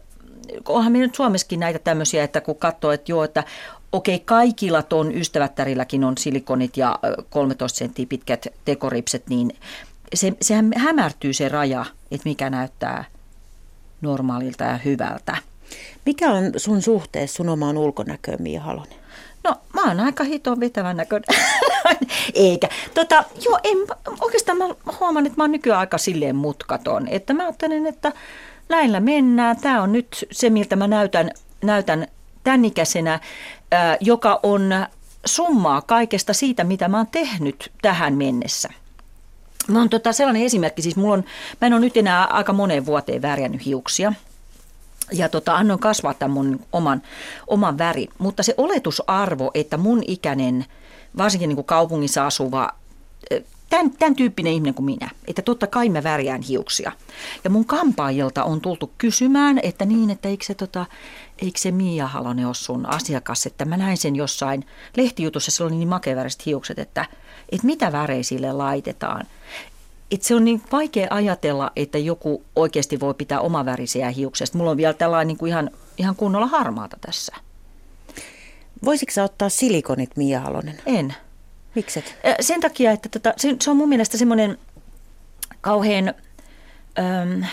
onhan 0.68 0.92
meillä 0.92 1.06
nyt 1.06 1.14
Suomessakin 1.14 1.60
näitä 1.60 1.78
tämmöisiä, 1.78 2.24
että 2.24 2.40
kun 2.40 2.56
katsoo, 2.56 2.92
että 2.92 3.12
joo, 3.12 3.24
että 3.24 3.44
okei, 3.92 4.18
kaikilla 4.18 4.82
ton 4.82 5.14
ystävättärilläkin 5.14 6.04
on 6.04 6.18
silikonit 6.18 6.76
ja 6.76 6.98
13 7.30 7.78
senttiä 7.78 8.06
pitkät 8.08 8.46
tekoripset, 8.64 9.28
niin 9.28 9.56
se, 10.14 10.32
sehän 10.42 10.72
hämärtyy 10.76 11.32
se 11.32 11.48
raja, 11.48 11.84
että 12.10 12.28
mikä 12.28 12.50
näyttää 12.50 13.04
normaalilta 14.00 14.64
ja 14.64 14.76
hyvältä. 14.76 15.36
Mikä 16.06 16.30
on 16.32 16.52
sun 16.56 16.82
suhteessa 16.82 17.36
sun 17.36 17.48
omaan 17.48 17.78
ulkonäköön, 17.78 18.42
Mia 18.42 18.60
Halonen? 18.60 19.07
No, 19.44 19.54
mä 19.74 19.84
oon 19.84 20.00
aika 20.00 20.24
hito 20.24 20.60
vetävän 20.60 20.96
näköinen. 20.96 21.28
Eikä. 22.34 22.68
Tota, 22.94 23.24
joo, 23.44 23.58
en, 23.64 23.78
oikeastaan 24.20 24.58
mä 24.58 24.64
huomaan, 25.00 25.26
että 25.26 25.36
mä 25.36 25.44
oon 25.44 25.52
nykyään 25.52 25.80
aika 25.80 25.98
silleen 25.98 26.36
mutkaton. 26.36 27.08
Että 27.08 27.34
mä 27.34 27.42
ajattelen, 27.42 27.86
että 27.86 28.12
näillä 28.68 29.00
mennään. 29.00 29.56
Tämä 29.56 29.82
on 29.82 29.92
nyt 29.92 30.26
se, 30.30 30.50
miltä 30.50 30.76
mä 30.76 30.86
näytän, 30.86 31.30
näytän 31.62 32.06
tämän 32.44 32.64
ikäisenä, 32.64 33.20
joka 34.00 34.40
on 34.42 34.86
summaa 35.26 35.82
kaikesta 35.82 36.32
siitä, 36.32 36.64
mitä 36.64 36.88
mä 36.88 36.96
oon 36.96 37.06
tehnyt 37.06 37.72
tähän 37.82 38.14
mennessä. 38.14 38.68
Mä 39.68 39.82
on 39.82 39.88
tota 39.88 40.12
sellainen 40.12 40.42
esimerkki, 40.42 40.82
siis 40.82 40.96
mulla 40.96 41.14
on, 41.14 41.24
mä 41.60 41.66
en 41.66 41.72
ole 41.72 41.80
nyt 41.80 41.96
enää 41.96 42.24
aika 42.24 42.52
moneen 42.52 42.86
vuoteen 42.86 43.22
värjännyt 43.22 43.66
hiuksia. 43.66 44.12
Ja 45.12 45.28
tota, 45.28 45.56
annoin 45.56 45.80
kasvaa 45.80 46.14
tämän 46.14 46.30
mun 46.30 46.60
oman, 46.72 47.02
oman 47.46 47.78
värin. 47.78 48.08
Mutta 48.18 48.42
se 48.42 48.54
oletusarvo, 48.56 49.50
että 49.54 49.76
mun 49.76 50.02
ikäinen, 50.06 50.64
varsinkin 51.16 51.48
niin 51.48 51.56
kuin 51.56 51.64
kaupungissa 51.66 52.26
asuva, 52.26 52.70
tämän, 53.70 53.90
tämän 53.90 54.14
tyyppinen 54.14 54.52
ihminen 54.52 54.74
kuin 54.74 54.84
minä, 54.84 55.10
että 55.26 55.42
totta 55.42 55.66
kai 55.66 55.88
mä 55.88 56.02
värjään 56.02 56.42
hiuksia. 56.42 56.92
Ja 57.44 57.50
mun 57.50 57.64
kampaajilta 57.64 58.44
on 58.44 58.60
tultu 58.60 58.92
kysymään, 58.98 59.60
että 59.62 59.84
niin, 59.84 60.10
että 60.10 60.28
eikö 60.28 60.44
se, 60.44 60.54
tota, 60.54 60.86
eikö 61.38 61.58
se 61.58 61.70
Mia 61.70 62.06
Halonen 62.06 62.46
ole 62.46 62.54
sun 62.54 62.86
asiakas, 62.86 63.46
että 63.46 63.64
mä 63.64 63.76
näin 63.76 63.96
sen 63.96 64.16
jossain 64.16 64.66
lehtijutussa, 64.96 65.50
sillä 65.50 65.68
oli 65.68 65.76
niin 65.76 65.88
makeaväriset 65.88 66.46
hiukset, 66.46 66.78
että, 66.78 67.06
että 67.52 67.66
mitä 67.66 67.92
värejä 67.92 68.22
sille 68.22 68.52
laitetaan. 68.52 69.26
Et 70.10 70.22
se 70.22 70.34
on 70.34 70.44
niin 70.44 70.62
vaikea 70.72 71.06
ajatella, 71.10 71.72
että 71.76 71.98
joku 71.98 72.44
oikeasti 72.56 73.00
voi 73.00 73.14
pitää 73.14 73.40
omavärisiä 73.40 74.10
hiuksesta. 74.10 74.58
Mulla 74.58 74.70
on 74.70 74.76
vielä 74.76 74.94
tällainen 74.94 75.28
niin 75.28 75.38
kuin 75.38 75.50
ihan, 75.50 75.70
ihan 75.98 76.16
kunnolla 76.16 76.46
harmaata 76.46 76.96
tässä. 77.00 77.36
Voisitko 78.84 79.12
sä 79.12 79.24
ottaa 79.24 79.48
silikonit, 79.48 80.16
Mia 80.16 80.40
Halonen? 80.40 80.80
En. 80.86 81.14
Mikset? 81.74 82.18
Sen 82.40 82.60
takia, 82.60 82.92
että 82.92 83.08
tota, 83.08 83.34
se, 83.36 83.56
se 83.60 83.70
on 83.70 83.76
mun 83.76 83.88
mielestä 83.88 84.18
semmoinen 84.18 84.58
kauhean 85.60 86.08
äm, 86.08 87.44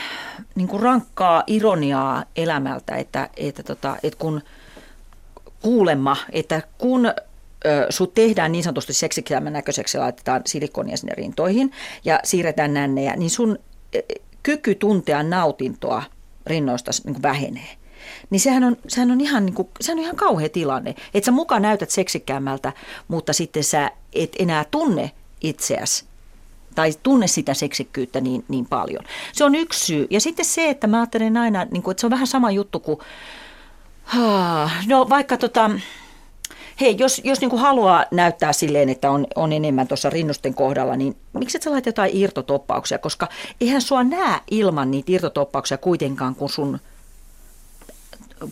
niin 0.55 0.67
kuin 0.67 0.83
rankkaa 0.83 1.43
ironiaa 1.47 2.23
elämältä, 2.35 2.95
että, 2.95 3.29
että, 3.37 3.63
tota, 3.63 3.95
että 4.03 4.19
kun 4.19 4.41
kuulemma, 5.61 6.17
että 6.31 6.61
kun 6.77 7.13
sut 7.89 8.13
tehdään 8.13 8.51
niin 8.51 8.63
sanotusti 8.63 8.93
seksikämmän 8.93 9.53
näköiseksi 9.53 9.97
laitetaan 9.97 10.41
silikonia 10.45 10.97
sinne 10.97 11.13
rintoihin 11.15 11.71
ja 12.05 12.19
siirretään 12.23 12.73
nännejä, 12.73 13.15
niin 13.15 13.29
sun 13.29 13.59
kyky 14.43 14.75
tuntea 14.75 15.23
nautintoa 15.23 16.03
rinnoista 16.45 16.91
niin 17.05 17.21
vähenee. 17.21 17.69
Niin 18.29 18.39
sehän 18.39 18.63
on, 18.63 18.77
sehän 18.87 19.11
on, 19.11 19.21
ihan, 19.21 19.45
niin 19.45 19.53
kuin, 19.53 19.67
sehän 19.81 19.97
on 19.99 20.03
ihan 20.03 20.15
kauhea 20.15 20.49
tilanne. 20.49 20.95
Että 21.13 21.25
sä 21.25 21.31
mukaan 21.31 21.61
näytät 21.61 21.89
seksikkäämmältä, 21.89 22.73
mutta 23.07 23.33
sitten 23.33 23.63
sä 23.63 23.91
et 24.13 24.35
enää 24.39 24.65
tunne 24.71 25.11
itseäsi 25.41 26.05
tai 26.75 26.91
tunne 27.03 27.27
sitä 27.27 27.53
seksikkyyttä 27.53 28.21
niin, 28.21 28.45
niin 28.47 28.65
paljon. 28.65 29.03
Se 29.33 29.43
on 29.43 29.55
yksi 29.55 29.85
syy. 29.85 30.07
Ja 30.09 30.21
sitten 30.21 30.45
se, 30.45 30.69
että 30.69 30.87
mä 30.87 30.99
ajattelen 30.99 31.37
aina, 31.37 31.65
niin 31.71 31.83
kuin, 31.83 31.91
että 31.91 32.01
se 32.01 32.07
on 32.07 32.11
vähän 32.11 32.27
sama 32.27 32.51
juttu 32.51 32.79
kuin, 32.79 32.99
no 34.87 35.09
vaikka 35.09 35.37
tota, 35.37 35.71
hei, 36.81 36.95
jos, 36.99 37.21
jos 37.23 37.41
niin 37.41 37.49
kuin 37.49 37.61
haluaa 37.61 38.05
näyttää 38.11 38.53
silleen, 38.53 38.89
että 38.89 39.11
on, 39.11 39.27
on 39.35 39.53
enemmän 39.53 39.87
tuossa 39.87 40.09
rinnusten 40.09 40.53
kohdalla, 40.53 40.95
niin 40.95 41.15
miksi 41.33 41.57
et 41.57 41.61
sä 41.61 41.71
laita 41.71 41.89
jotain 41.89 42.11
irtotoppauksia, 42.13 42.97
koska 42.97 43.27
eihän 43.61 43.81
sua 43.81 44.03
näe 44.03 44.39
ilman 44.51 44.91
niitä 44.91 45.11
irtotoppauksia 45.11 45.77
kuitenkaan 45.77 46.35
kuin 46.35 46.49
sun 46.49 46.79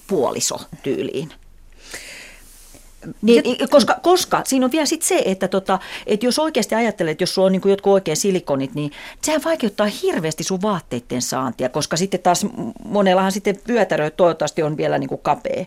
puoliso 0.08 0.60
tyyliin. 0.84 1.32
Niin, 3.22 3.44
koska, 3.70 4.00
koska 4.02 4.42
siinä 4.46 4.66
on 4.66 4.72
vielä 4.72 4.86
sit 4.86 5.02
se, 5.02 5.22
että, 5.26 5.48
tota, 5.48 5.80
että 6.06 6.26
jos 6.26 6.40
oikeasti 6.40 6.76
ajattelet, 6.76 7.12
että 7.12 7.22
jos 7.22 7.34
sulla 7.34 7.46
on 7.46 7.52
niin 7.52 7.62
jotkut 7.66 7.94
oikein 7.94 8.18
silikonit, 8.18 8.76
niin 8.76 8.92
sehän 9.22 9.42
vaikeuttaa 9.46 9.88
hirveästi 10.04 10.44
sun 10.44 10.62
vaatteiden 10.62 11.22
saantia, 11.22 11.70
koska 11.70 11.98
sitten 11.98 12.20
taas 12.20 12.46
monellahan 12.86 13.32
sitten 13.32 13.60
vyötärö 13.68 14.10
toivottavasti 14.10 14.64
on 14.64 14.78
vielä 14.78 14.98
niin 14.98 15.10
kuin 15.10 15.22
kapea. 15.22 15.66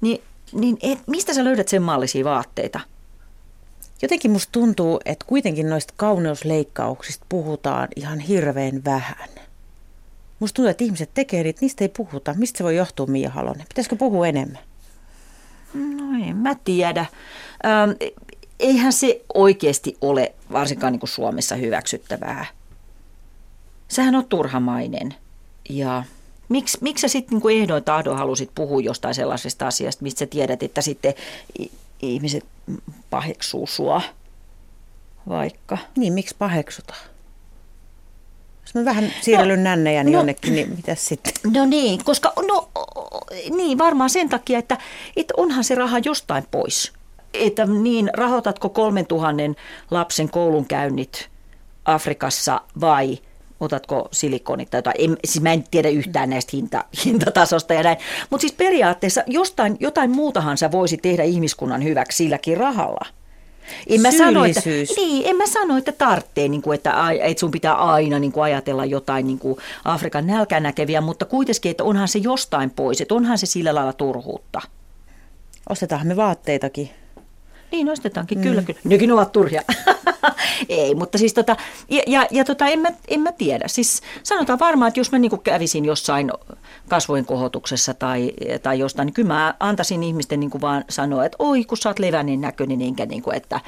Niin, 0.00 0.22
niin 0.54 0.76
et, 0.82 0.98
mistä 1.06 1.34
sä 1.34 1.44
löydät 1.44 1.68
sen 1.68 1.82
mallisia 1.82 2.24
vaatteita? 2.24 2.80
Jotenkin 4.02 4.30
musta 4.30 4.52
tuntuu, 4.52 5.00
että 5.04 5.24
kuitenkin 5.28 5.70
noista 5.70 5.94
kauneusleikkauksista 5.96 7.26
puhutaan 7.28 7.88
ihan 7.96 8.18
hirveän 8.18 8.84
vähän. 8.84 9.28
Musta 10.40 10.56
tuntuu, 10.56 10.70
että 10.70 10.84
ihmiset 10.84 11.10
tekee 11.14 11.42
niitä, 11.42 11.58
niistä 11.60 11.84
ei 11.84 11.88
puhuta. 11.88 12.34
Mistä 12.38 12.58
se 12.58 12.64
voi 12.64 12.76
johtua, 12.76 13.06
Mia 13.06 13.30
Halonen? 13.30 13.66
Pitäisikö 13.68 13.96
puhua 13.96 14.26
enemmän? 14.26 14.62
No 15.74 16.28
en 16.28 16.36
mä 16.36 16.54
tiedä. 16.64 17.06
Ähm, 17.66 17.90
eihän 18.60 18.92
se 18.92 19.20
oikeasti 19.34 19.96
ole 20.00 20.34
varsinkaan 20.52 20.92
niin 20.92 21.00
kuin 21.00 21.10
Suomessa 21.10 21.54
hyväksyttävää. 21.56 22.46
Sähän 23.88 24.14
on 24.14 24.26
turhamainen. 24.28 25.14
Ja 25.68 26.02
miksi, 26.48 26.78
miksi 26.80 27.00
sä 27.02 27.08
sitten 27.08 27.40
niin 27.44 27.62
ehdoin 27.62 27.84
tahdon 27.84 28.18
halusit 28.18 28.50
puhua 28.54 28.80
jostain 28.80 29.14
sellaisesta 29.14 29.66
asiasta, 29.66 30.02
mistä 30.02 30.18
sä 30.18 30.26
tiedät, 30.26 30.62
että 30.62 30.80
sitten 30.80 31.14
ihmiset 32.02 32.44
paheksuu 33.10 33.66
sua 33.66 34.02
vaikka? 35.28 35.78
Niin, 35.96 36.12
miksi 36.12 36.34
paheksutaan? 36.38 37.00
Jos 38.62 38.74
mä 38.74 38.84
vähän 38.84 39.12
siirrellyn 39.20 39.64
no, 39.64 39.70
nännejä 39.70 40.04
niin 40.04 40.12
no, 40.12 40.18
jonnekin, 40.18 40.54
niin 40.54 40.70
mitä 40.76 40.94
sitten? 40.94 41.32
No 41.52 41.66
niin, 41.66 42.04
koska 42.04 42.32
no, 42.48 42.68
niin 43.56 43.78
varmaan 43.78 44.10
sen 44.10 44.28
takia, 44.28 44.58
että, 44.58 44.78
että 45.16 45.34
onhan 45.36 45.64
se 45.64 45.74
raha 45.74 45.98
jostain 45.98 46.44
pois. 46.50 46.92
Että 47.34 47.66
niin, 47.66 48.10
rahoitatko 48.12 48.68
kolmen 48.68 49.06
tuhannen 49.06 49.56
lapsen 49.90 50.30
koulunkäynnit 50.30 51.28
Afrikassa 51.84 52.60
vai 52.80 53.18
otatko 53.64 54.08
silikonit 54.12 54.70
tai 54.70 54.78
jotain. 54.78 54.96
En, 54.98 55.16
siis 55.24 55.42
mä 55.42 55.52
en 55.52 55.64
tiedä 55.70 55.88
yhtään 55.88 56.30
näistä 56.30 56.50
hinta, 56.54 56.84
hintatasosta 57.04 57.74
ja 57.74 57.82
näin. 57.82 57.98
Mutta 58.30 58.40
siis 58.40 58.52
periaatteessa 58.52 59.22
jostain, 59.26 59.76
jotain 59.80 60.10
muutahan 60.10 60.58
sä 60.58 60.72
voisi 60.72 60.96
tehdä 60.96 61.22
ihmiskunnan 61.22 61.84
hyväksi 61.84 62.16
silläkin 62.16 62.56
rahalla. 62.56 63.06
En 63.86 64.00
mä 64.00 64.10
sano, 64.10 64.44
että, 64.44 64.60
niin, 64.96 65.26
en 65.26 65.36
mä 65.36 65.46
sano, 65.46 65.76
että 65.76 65.92
tarvitsee, 65.92 66.48
niin 66.48 66.62
kuin, 66.62 66.74
että, 66.74 66.94
että 67.22 67.40
sun 67.40 67.50
pitää 67.50 67.74
aina 67.74 68.18
niin 68.18 68.32
kuin 68.32 68.44
ajatella 68.44 68.84
jotain 68.84 69.26
niin 69.26 69.38
kuin 69.38 69.56
Afrikan 69.84 70.26
nälkänäkeviä, 70.26 71.00
mutta 71.00 71.24
kuitenkin, 71.24 71.70
että 71.70 71.84
onhan 71.84 72.08
se 72.08 72.18
jostain 72.18 72.70
pois, 72.70 73.00
että 73.00 73.14
onhan 73.14 73.38
se 73.38 73.46
sillä 73.46 73.74
lailla 73.74 73.92
turhuutta. 73.92 74.60
Ostetaanhan 75.68 76.08
me 76.08 76.16
vaatteitakin. 76.16 76.90
Niin, 77.72 77.90
ostetaankin, 77.90 78.38
mm. 78.38 78.42
kyllä, 78.42 78.62
kyllä. 78.62 78.80
Nekin 78.84 79.12
ovat 79.12 79.32
turhia. 79.32 79.62
Ei, 80.68 80.94
mutta 80.94 81.18
siis 81.18 81.34
tota, 81.34 81.56
ja, 81.90 82.02
ja, 82.06 82.26
ja 82.30 82.44
tota, 82.44 82.66
en, 82.66 82.78
mä, 82.78 82.88
en 83.08 83.20
mä 83.20 83.32
tiedä. 83.32 83.68
Siis 83.68 84.02
sanotaan 84.22 84.58
varmaan, 84.58 84.88
että 84.88 85.00
jos 85.00 85.12
mä 85.12 85.18
niinku 85.18 85.36
kävisin 85.36 85.84
jossain 85.84 86.32
kasvojen 86.88 87.24
kohotuksessa 87.24 87.94
tai, 87.94 88.32
tai 88.62 88.78
jostain, 88.78 89.06
niin 89.06 89.14
kyllä 89.14 89.34
mä 89.34 89.54
antaisin 89.60 90.02
ihmisten 90.02 90.40
niinku 90.40 90.60
vaan 90.60 90.84
sanoa, 90.88 91.24
että 91.24 91.36
oi 91.38 91.64
kun 91.64 91.78
sä 91.78 91.88
oot 91.88 91.98
levänen 91.98 92.40
näköinen, 92.40 92.82
enkä 92.82 93.06
niinku, 93.06 93.30
että, 93.30 93.60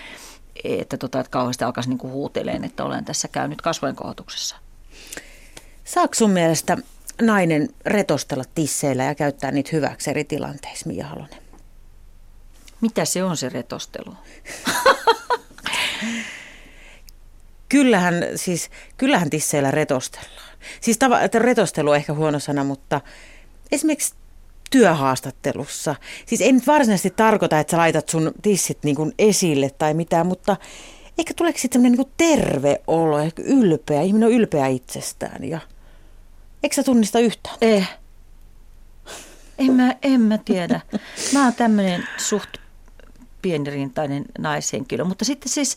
että, 0.65 0.97
tota, 0.97 1.21
että 1.21 1.31
kauheasti 1.31 1.65
alkaisi 1.65 1.89
niinku 1.89 2.11
huuteleen, 2.11 2.65
että 2.65 2.85
olen 2.85 3.05
tässä 3.05 3.29
käynyt 3.29 3.63
kasvojen 3.63 3.97
kohotuksessa. 3.97 4.57
Saako 5.85 6.15
sun 6.15 6.31
mielestä 6.31 6.77
nainen 7.23 7.69
retostella 7.87 8.45
tisseillä 8.55 9.05
ja 9.05 9.15
käyttää 9.15 9.51
niitä 9.51 9.71
hyväksi 9.73 10.11
eri 10.11 10.25
tilanteissa, 10.25 10.89
Mia 10.89 11.07
Halonen? 11.07 11.46
Mitä 12.81 13.05
se 13.05 13.25
on 13.25 13.37
se 13.37 13.49
retostelu? 13.49 14.15
kyllähän, 17.69 18.15
siis, 18.37 18.71
kyllähän 18.97 19.31
tisseillä 19.31 19.71
retostellaan. 19.71 20.57
Siis 20.81 20.99
tava, 20.99 21.21
että 21.21 21.39
retostelu 21.39 21.91
on 21.91 21.97
ehkä 21.97 22.15
huono 22.15 22.39
sana, 22.39 22.65
mutta 22.65 23.01
esimerkiksi 23.73 24.15
työhaastattelussa. 24.71 25.95
Siis 26.27 26.41
ei 26.41 26.53
nyt 26.53 26.67
varsinaisesti 26.67 27.11
tarkoita, 27.11 27.61
että 27.61 27.71
sä 27.71 27.77
laitat 27.77 28.09
sun 28.09 28.33
tissit 28.43 28.79
niin 28.83 28.97
kuin 28.97 29.13
esille 29.19 29.71
tai 29.71 29.95
mitään, 29.95 30.27
mutta 30.27 30.57
ehkä 31.19 31.35
tuleeko 31.35 31.59
sitten 31.59 31.83
semmoinen 31.83 31.99
niin 31.99 32.13
terve 32.17 32.81
olo, 32.87 33.19
ehkä 33.19 33.43
ylpeä. 33.43 34.03
Ihminen 34.03 34.27
on 34.27 34.35
ylpeä 34.35 34.67
itsestään. 34.67 35.45
Ja... 35.45 35.61
Eikö 36.63 36.75
sä 36.77 36.83
tunnista 36.83 37.19
yhtään? 37.19 37.57
Eh. 37.61 37.89
En 39.59 39.73
mä, 39.73 39.95
en 40.03 40.21
mä 40.21 40.39
tiedä. 40.39 40.81
Mä 41.33 41.45
oon 41.45 41.55
tämmöinen 41.55 42.09
suht 42.17 42.57
pienirintainen 43.47 44.25
naishenkilö. 44.39 45.05
Mutta 45.05 45.25
sitten 45.25 45.49
siis, 45.49 45.77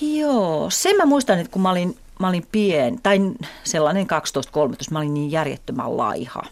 joo, 0.00 0.70
sen 0.70 0.96
mä 0.96 1.06
muistan, 1.06 1.38
että 1.38 1.52
kun 1.52 1.62
mä 1.62 1.70
olin, 1.70 1.96
mä 2.20 2.28
olin 2.28 2.46
pien, 2.52 3.00
tai 3.02 3.18
sellainen 3.64 4.06
12-13, 4.06 4.08
mä 4.90 4.98
olin 4.98 5.14
niin 5.14 5.30
järjettömän 5.30 5.96
laiha. 5.96 6.42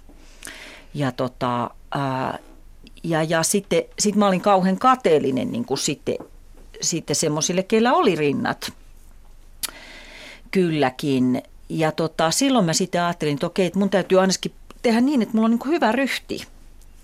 Ja 0.94 1.12
tota, 1.12 1.70
ää, 1.94 2.38
ja, 3.04 3.22
ja 3.22 3.42
sitten 3.42 3.82
sit 3.98 4.16
mä 4.16 4.26
olin 4.26 4.40
kauhean 4.40 4.78
kateellinen 4.78 5.52
niin 5.52 5.64
kuin 5.64 5.78
sitten, 5.78 6.16
sitten 6.80 7.16
semmoisille, 7.16 7.62
keillä 7.62 7.92
oli 7.92 8.14
rinnat. 8.14 8.72
Kylläkin. 10.50 11.42
Ja 11.68 11.92
tota, 11.92 12.30
silloin 12.30 12.64
mä 12.64 12.72
sitten 12.72 13.02
ajattelin, 13.02 13.34
että 13.34 13.46
okei, 13.46 13.66
että 13.66 13.78
mun 13.78 13.90
täytyy 13.90 14.20
ainakin 14.20 14.52
tehdä 14.82 15.00
niin, 15.00 15.22
että 15.22 15.34
mulla 15.34 15.44
on 15.44 15.50
niin 15.50 15.58
kuin 15.58 15.72
hyvä 15.72 15.92
ryhti 15.92 16.46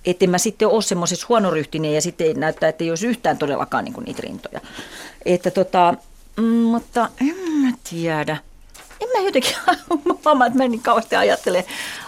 että 0.07 0.27
mä 0.27 0.39
sitten 0.39 0.69
ole 0.69 0.83
semmoisessa 0.83 1.27
huonoryhtinen 1.29 1.95
ja 1.95 2.03
sitten 2.03 2.41
näyttää, 2.41 2.69
että 2.69 2.85
ei 2.85 2.91
olisi 2.91 3.07
yhtään 3.07 3.39
todellakaan 3.39 3.85
niin 3.85 3.93
kuin 3.93 4.05
niitä 4.05 4.23
rintoja. 4.23 4.61
Että 5.25 5.51
tota, 5.51 5.95
mm, 6.37 6.45
mutta 6.45 7.09
en 7.21 7.37
mä 7.37 7.73
tiedä. 7.91 8.37
En 9.01 9.09
mä 9.09 9.27
jotenkin, 9.27 9.57
mamma, 10.25 10.47
että 10.47 10.59
mä 10.59 10.69
niin 10.69 10.83
kauheasti 10.83 11.17
ajattele, 11.17 11.65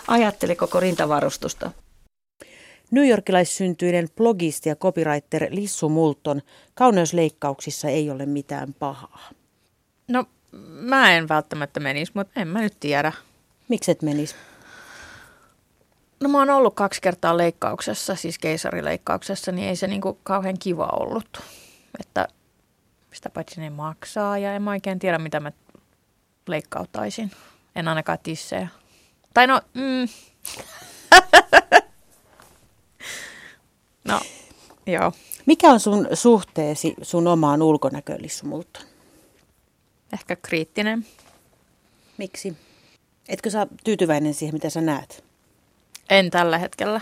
ajattele 0.09 0.55
koko 0.55 0.81
rintavarustusta. 0.81 1.71
Yorkilaissyntyinen 3.09 4.09
blogisti 4.17 4.69
ja 4.69 4.77
copywriter 4.77 5.47
Lissu 5.51 5.89
Multon 5.89 6.43
kauneusleikkauksissa 6.75 7.89
ei 7.89 8.11
ole 8.11 8.27
mitään 8.27 8.75
pahaa. 8.75 9.31
No 10.09 10.25
mä 10.69 11.13
en 11.13 11.29
välttämättä 11.29 11.81
menisi, 11.81 12.13
mutta 12.15 12.41
en 12.41 12.49
mä 12.49 12.61
nyt 12.61 12.77
tiedä. 12.81 13.13
Miksi 13.69 13.91
et 13.91 14.03
menisi? 14.03 14.35
No 16.21 16.29
mä 16.29 16.39
oon 16.39 16.51
ollut 16.51 16.75
kaksi 16.75 17.01
kertaa 17.03 17.37
leikkauksessa, 17.37 18.15
siis 18.15 18.39
keisarileikkauksessa, 18.39 19.53
niin 19.53 19.69
ei 19.69 19.77
se 19.77 19.87
niinku 19.87 20.19
kauhean 20.23 20.59
kiva 20.59 20.87
ollut. 20.87 21.41
Että 22.01 22.29
sitä 23.13 23.31
paitsi 23.31 23.61
ne 23.61 23.71
maksaa 23.71 24.39
ja 24.39 24.55
en 24.55 24.63
mä 24.63 24.71
oikein 24.71 24.99
tiedä, 24.99 25.19
mitä 25.19 25.41
mä 25.41 25.53
leikkauttaisin. 26.47 27.31
En 27.77 27.89
ainakaan 27.89 28.19
tissejä. 28.23 28.69
Tai 29.35 29.47
no, 29.47 29.61
mm. 29.75 30.09
no, 34.09 34.21
joo. 34.87 35.13
Mikä 35.47 35.69
on 35.71 35.81
sun 35.81 36.09
suhteesi 36.13 36.95
sun 37.03 37.27
omaan 37.27 37.63
ulkonäköön, 37.63 38.21
Ehkä 40.13 40.37
kriittinen. 40.37 41.07
Miksi? 42.19 42.57
Etkö 43.29 43.51
sä 43.51 43.67
tyytyväinen 43.85 44.35
siihen, 44.35 44.55
mitä 44.55 44.71
sä 44.71 44.81
näet? 44.81 45.26
En 46.11 46.31
tällä 46.31 46.59
hetkellä. 46.59 47.01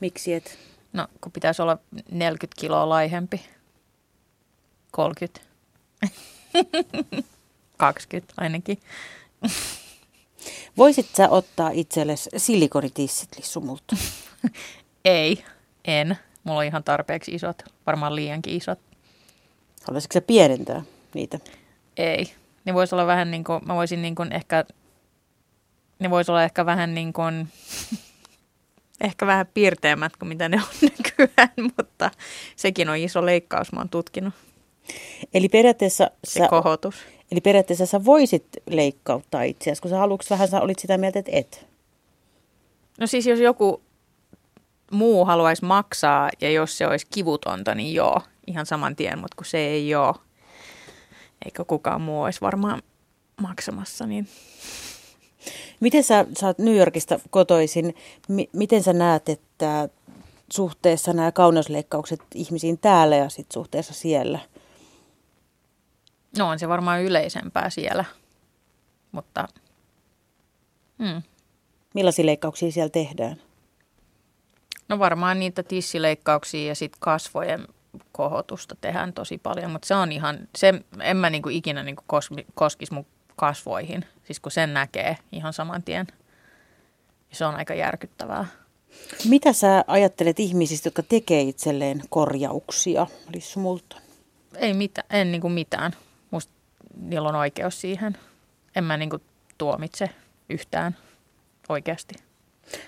Miksi 0.00 0.34
et? 0.34 0.58
No, 0.92 1.06
kun 1.20 1.32
pitäisi 1.32 1.62
olla 1.62 1.78
40 2.10 2.60
kiloa 2.60 2.88
laihempi. 2.88 3.46
30. 4.90 5.40
20 7.76 8.34
ainakin. 8.42 8.78
Voisit 10.76 11.06
sä 11.16 11.28
ottaa 11.28 11.70
itsellesi 11.70 12.30
silikonitissit 12.36 13.28
lissumulta? 13.36 13.96
Ei, 15.04 15.44
en. 15.84 16.18
Mulla 16.44 16.58
on 16.58 16.64
ihan 16.64 16.84
tarpeeksi 16.84 17.34
isot, 17.34 17.62
varmaan 17.86 18.16
liiankin 18.16 18.56
isot. 18.56 18.78
Haluaisitko 19.86 20.12
sä 20.12 20.20
pienentää 20.20 20.82
niitä? 21.14 21.38
Ei. 21.96 22.34
Ne 22.64 22.74
voisi 22.74 22.94
olla 22.94 23.06
vähän 23.06 23.30
niin 23.30 23.44
kuin, 23.44 23.60
mä 23.66 23.74
voisin 23.74 24.02
niin 24.02 24.14
kuin 24.14 24.32
ehkä 24.32 24.64
ne 25.98 26.10
voisi 26.10 26.30
olla 26.30 26.44
ehkä 26.44 26.66
vähän 26.66 26.94
niin 26.94 27.12
kuin, 27.12 27.48
ehkä 29.00 29.26
vähän 29.26 29.46
piirteemmät 29.54 30.16
kuin 30.16 30.28
mitä 30.28 30.48
ne 30.48 30.56
on 30.56 30.78
nykyään, 30.98 31.72
mutta 31.76 32.10
sekin 32.56 32.88
on 32.88 32.96
iso 32.96 33.26
leikkaus, 33.26 33.72
mä 33.72 33.80
oon 33.80 33.88
tutkinut 33.88 34.34
Eli 35.34 35.48
periaatteessa, 35.48 36.10
se 36.24 36.38
sä, 36.38 36.48
kohotus. 36.48 36.94
eli 37.32 37.40
periaatteessa 37.40 37.86
sä 37.86 38.04
voisit 38.04 38.46
leikkauttaa 38.70 39.42
itseäsi, 39.42 39.82
kun 39.82 39.90
sä 39.90 40.02
aluksi 40.02 40.30
vähän 40.30 40.48
sä 40.48 40.60
olit 40.60 40.78
sitä 40.78 40.98
mieltä, 40.98 41.18
että 41.18 41.30
et. 41.34 41.66
No 43.00 43.06
siis 43.06 43.26
jos 43.26 43.40
joku 43.40 43.82
muu 44.90 45.24
haluaisi 45.24 45.64
maksaa 45.64 46.30
ja 46.40 46.50
jos 46.50 46.78
se 46.78 46.86
olisi 46.86 47.06
kivutonta, 47.10 47.74
niin 47.74 47.94
joo, 47.94 48.20
ihan 48.46 48.66
saman 48.66 48.96
tien, 48.96 49.18
mutta 49.18 49.36
kun 49.36 49.46
se 49.46 49.58
ei 49.58 49.94
ole, 49.94 50.14
eikä 51.44 51.64
kukaan 51.64 52.00
muu 52.00 52.22
olisi 52.22 52.40
varmaan 52.40 52.82
maksamassa, 53.40 54.06
niin 54.06 54.28
Miten 55.80 56.04
sä, 56.04 56.26
sä 56.40 56.46
oot 56.46 56.58
New 56.58 56.76
Yorkista 56.76 57.20
kotoisin, 57.30 57.94
mi, 58.28 58.48
miten 58.52 58.82
sä 58.82 58.92
näet, 58.92 59.28
että 59.28 59.88
suhteessa 60.52 61.12
nämä 61.12 61.32
kauneusleikkaukset 61.32 62.20
ihmisiin 62.34 62.78
täällä 62.78 63.16
ja 63.16 63.28
sit 63.28 63.52
suhteessa 63.52 63.94
siellä? 63.94 64.38
no 66.38 66.48
on 66.48 66.58
se 66.58 66.68
varmaan 66.68 67.02
yleisempää 67.02 67.70
siellä, 67.70 68.04
mutta 69.12 69.48
hmm. 70.98 71.22
Millaisia 71.94 72.26
leikkauksia 72.26 72.72
siellä 72.72 72.90
tehdään? 72.90 73.36
no 74.88 74.98
varmaan 74.98 75.40
niitä 75.40 75.62
tissileikkauksia 75.62 76.68
ja 76.68 76.74
sitten 76.74 77.00
kasvojen 77.00 77.68
kohotusta 78.12 78.76
tehdään 78.80 79.12
tosi 79.12 79.38
paljon, 79.38 79.70
mutta 79.70 79.88
se 79.88 79.94
on 79.94 80.12
ihan, 80.12 80.48
se 80.56 80.74
en 81.00 81.16
mä 81.16 81.30
niinku 81.30 81.48
ikinä 81.48 81.82
niinku 81.82 82.02
kosmi, 82.06 82.46
koskisi 82.54 82.94
mun 82.94 83.06
kasvoihin, 83.36 84.04
siis 84.24 84.40
kun 84.40 84.52
sen 84.52 84.74
näkee 84.74 85.18
ihan 85.32 85.52
saman 85.52 85.82
tien. 85.82 86.06
Se 87.32 87.44
on 87.44 87.54
aika 87.54 87.74
järkyttävää. 87.74 88.46
Mitä 89.28 89.52
sä 89.52 89.84
ajattelet 89.86 90.40
ihmisistä, 90.40 90.86
jotka 90.86 91.02
tekee 91.02 91.42
itselleen 91.42 92.02
korjauksia, 92.08 93.06
Lissu 93.34 93.60
Multon? 93.60 94.00
Ei 94.54 94.74
mitään, 94.74 95.06
en 95.10 95.32
niinku 95.32 95.48
mitään. 95.48 95.92
Musta 96.30 96.52
niillä 97.00 97.28
on 97.28 97.34
oikeus 97.34 97.80
siihen. 97.80 98.18
En 98.76 98.84
mä 98.84 98.96
niinku 98.96 99.18
tuomitse 99.58 100.10
yhtään 100.48 100.96
oikeasti. 101.68 102.14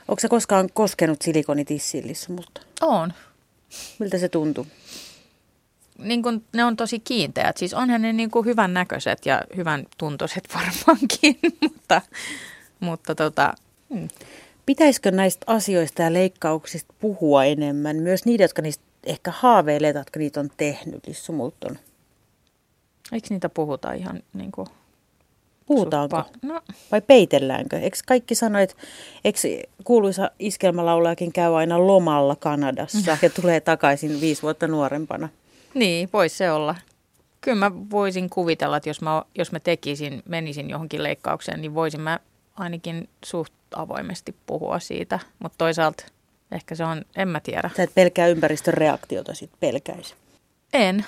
Onko 0.08 0.20
sä 0.20 0.28
koskaan 0.28 0.68
koskenut 0.74 1.22
silikonitissiin, 1.22 2.08
Lissu 2.08 2.32
Multon? 2.32 2.64
On. 2.80 3.12
Miltä 3.98 4.18
se 4.18 4.28
tuntuu? 4.28 4.66
Niin 5.98 6.22
kun, 6.22 6.44
ne 6.54 6.64
on 6.64 6.76
tosi 6.76 7.00
kiinteät. 7.00 7.56
Siis 7.56 7.74
onhan 7.74 8.02
ne 8.02 8.12
niin 8.12 8.30
kuin 8.30 8.46
hyvän 8.46 8.74
näköiset 8.74 9.26
ja 9.26 9.42
hyvän 9.56 9.86
tuntoiset 9.98 10.48
varmaankin, 10.54 11.38
mutta, 11.60 12.02
mutta 12.80 13.14
tota, 13.14 13.54
hmm. 13.94 14.08
Pitäisikö 14.66 15.10
näistä 15.10 15.44
asioista 15.46 16.02
ja 16.02 16.12
leikkauksista 16.12 16.94
puhua 17.00 17.44
enemmän? 17.44 17.96
Myös 17.96 18.24
niitä, 18.24 18.44
jotka 18.44 18.62
niistä 18.62 18.84
ehkä 19.06 19.32
haaveilee, 19.36 19.92
jotka 19.96 20.18
niitä 20.18 20.40
on 20.40 20.50
tehnyt, 20.56 21.06
Lissu 21.06 21.32
Multon. 21.32 21.78
eikö 23.12 23.26
niitä 23.30 23.48
puhuta 23.48 23.92
ihan 23.92 24.22
niin 24.32 24.52
kuin 24.52 24.66
Puhutaanko? 25.66 26.16
suppa- 26.16 26.38
No, 26.42 26.60
Vai 26.92 27.00
peitelläänkö? 27.00 27.78
Eikö 27.78 27.96
kaikki 28.06 28.34
sano, 28.34 28.58
että 28.58 28.74
eikö 29.24 29.38
kuuluisa 29.84 30.30
iskelmälaulajakin 30.38 31.32
käy 31.32 31.56
aina 31.58 31.86
lomalla 31.86 32.36
Kanadassa 32.36 33.18
ja 33.22 33.30
tulee 33.30 33.60
takaisin 33.60 34.20
viisi 34.20 34.42
vuotta 34.42 34.68
nuorempana? 34.68 35.28
Niin, 35.74 36.08
voisi 36.12 36.36
se 36.36 36.50
olla. 36.52 36.74
Kyllä 37.40 37.56
mä 37.58 37.70
voisin 37.90 38.30
kuvitella, 38.30 38.76
että 38.76 38.88
jos 38.88 39.00
mä, 39.00 39.22
jos 39.34 39.52
mä 39.52 39.60
tekisin, 39.60 40.22
menisin 40.28 40.70
johonkin 40.70 41.02
leikkaukseen, 41.02 41.60
niin 41.60 41.74
voisin 41.74 42.00
mä 42.00 42.18
ainakin 42.56 43.08
suht 43.24 43.52
avoimesti 43.74 44.34
puhua 44.46 44.78
siitä. 44.78 45.18
Mutta 45.38 45.58
toisaalta 45.58 46.04
ehkä 46.52 46.74
se 46.74 46.84
on, 46.84 47.04
en 47.16 47.28
mä 47.28 47.40
tiedä. 47.40 47.70
Sä 47.76 47.82
et 47.82 47.94
pelkää 47.94 48.26
ympäristön 48.26 48.74
reaktiota 48.74 49.34
sit 49.34 49.50
pelkäisi. 49.60 50.14
En. 50.72 51.04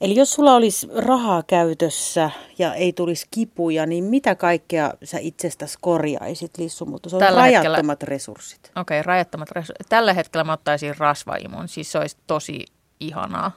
Eli 0.00 0.16
jos 0.16 0.32
sulla 0.32 0.54
olisi 0.54 0.88
rahaa 0.96 1.42
käytössä 1.42 2.30
ja 2.58 2.74
ei 2.74 2.92
tulisi 2.92 3.26
kipuja, 3.30 3.86
niin 3.86 4.04
mitä 4.04 4.34
kaikkea 4.34 4.92
sä 5.04 5.18
itsestäsi 5.20 5.78
korjaisit, 5.80 6.58
Lissu? 6.58 6.86
Mutta 6.86 7.08
se 7.10 7.16
on 7.16 7.20
Tällä 7.20 7.40
rajattomat 7.40 7.74
hetkellä- 7.88 7.96
resurssit. 8.10 8.70
Okei, 8.76 9.02
rajattomat 9.02 9.50
resurssit. 9.50 9.86
Tällä 9.88 10.12
hetkellä 10.12 10.44
mä 10.44 10.52
ottaisin 10.52 10.96
rasvaimun, 10.98 11.68
siis 11.68 11.92
se 11.92 11.98
olisi 11.98 12.16
tosi 12.26 12.64
ihanaa. 13.00 13.52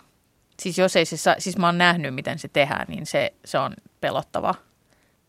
Siis 0.59 0.77
jos 0.77 0.95
ei 0.95 1.05
se 1.05 1.17
saa, 1.17 1.35
siis 1.37 1.57
mä 1.57 1.65
oon 1.65 1.77
nähnyt, 1.77 2.15
miten 2.15 2.39
se 2.39 2.47
tehdään, 2.47 2.85
niin 2.87 3.05
se, 3.05 3.33
se 3.45 3.59
on 3.59 3.73
pelottava. 4.01 4.55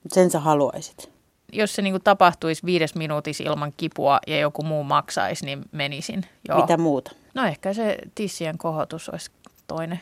Sen 0.08 0.30
sä 0.30 0.40
haluaisit. 0.40 1.10
Jos 1.52 1.74
se 1.74 1.82
niinku 1.82 1.98
tapahtuisi 1.98 2.62
viides 2.64 2.94
minuutissa 2.94 3.44
ilman 3.44 3.72
kipua 3.76 4.18
ja 4.26 4.38
joku 4.38 4.62
muu 4.62 4.84
maksaisi, 4.84 5.44
niin 5.46 5.64
menisin. 5.72 6.26
Joo. 6.48 6.60
Mitä 6.60 6.76
muuta? 6.76 7.12
No 7.34 7.46
ehkä 7.46 7.72
se 7.72 7.98
tissien 8.14 8.58
kohotus 8.58 9.08
olisi 9.08 9.30
toinen. 9.66 10.00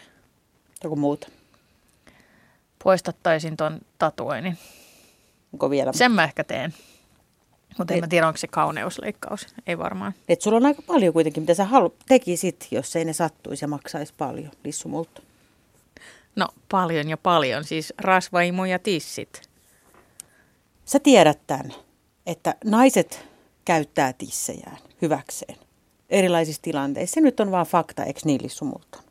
Joku 0.85 0.97
muuta? 0.97 1.29
Poistattaisin 2.85 3.57
ton 3.57 3.79
tatuoinnin. 3.99 4.59
Onko 5.53 5.71
vielä? 5.71 5.93
Sen 5.93 6.13
mä 6.13 6.25
ehkä 6.25 6.45
teen. 6.45 6.75
Mutta 7.79 7.95
en 7.95 8.01
mä 8.01 8.07
tiedä, 8.09 8.27
onko 8.27 8.37
se 8.37 8.47
kauneusleikkaus. 8.47 9.47
Ei 9.67 9.79
varmaan. 9.79 10.15
Et 10.29 10.41
sulla 10.41 10.57
on 10.57 10.67
aika 10.67 10.83
paljon 10.83 11.13
kuitenkin, 11.13 11.43
mitä 11.43 11.55
sä 11.55 11.65
halu- 11.65 11.95
tekisit, 12.09 12.69
jos 12.71 12.97
ei 12.97 13.05
ne 13.05 13.13
sattuisi 13.13 13.65
ja 13.65 13.69
maksaisi 13.69 14.15
paljon, 14.19 14.51
Lissu 14.65 14.89
Multon. 14.89 15.25
No 16.37 16.49
paljon 16.71 17.09
ja 17.09 17.17
paljon. 17.17 17.65
Siis 17.65 17.93
rasvaimu 17.99 18.65
ja 18.65 18.79
tissit. 18.79 19.43
Sä 20.85 21.01
tiedät 21.01 21.39
tämän, 21.47 21.75
että 22.27 22.55
naiset 22.65 23.25
käyttää 23.65 24.13
tissejään 24.13 24.79
hyväkseen 25.03 25.59
erilaisissa 26.11 26.63
tilanteissa. 26.63 27.15
Se 27.15 27.21
nyt 27.21 27.41
on 27.41 27.51
vaan 27.51 27.67
fakta, 27.67 28.05
eikö 28.05 28.21
niin 28.25 28.43
Lissu 28.43 28.65
Multon? 28.65 29.03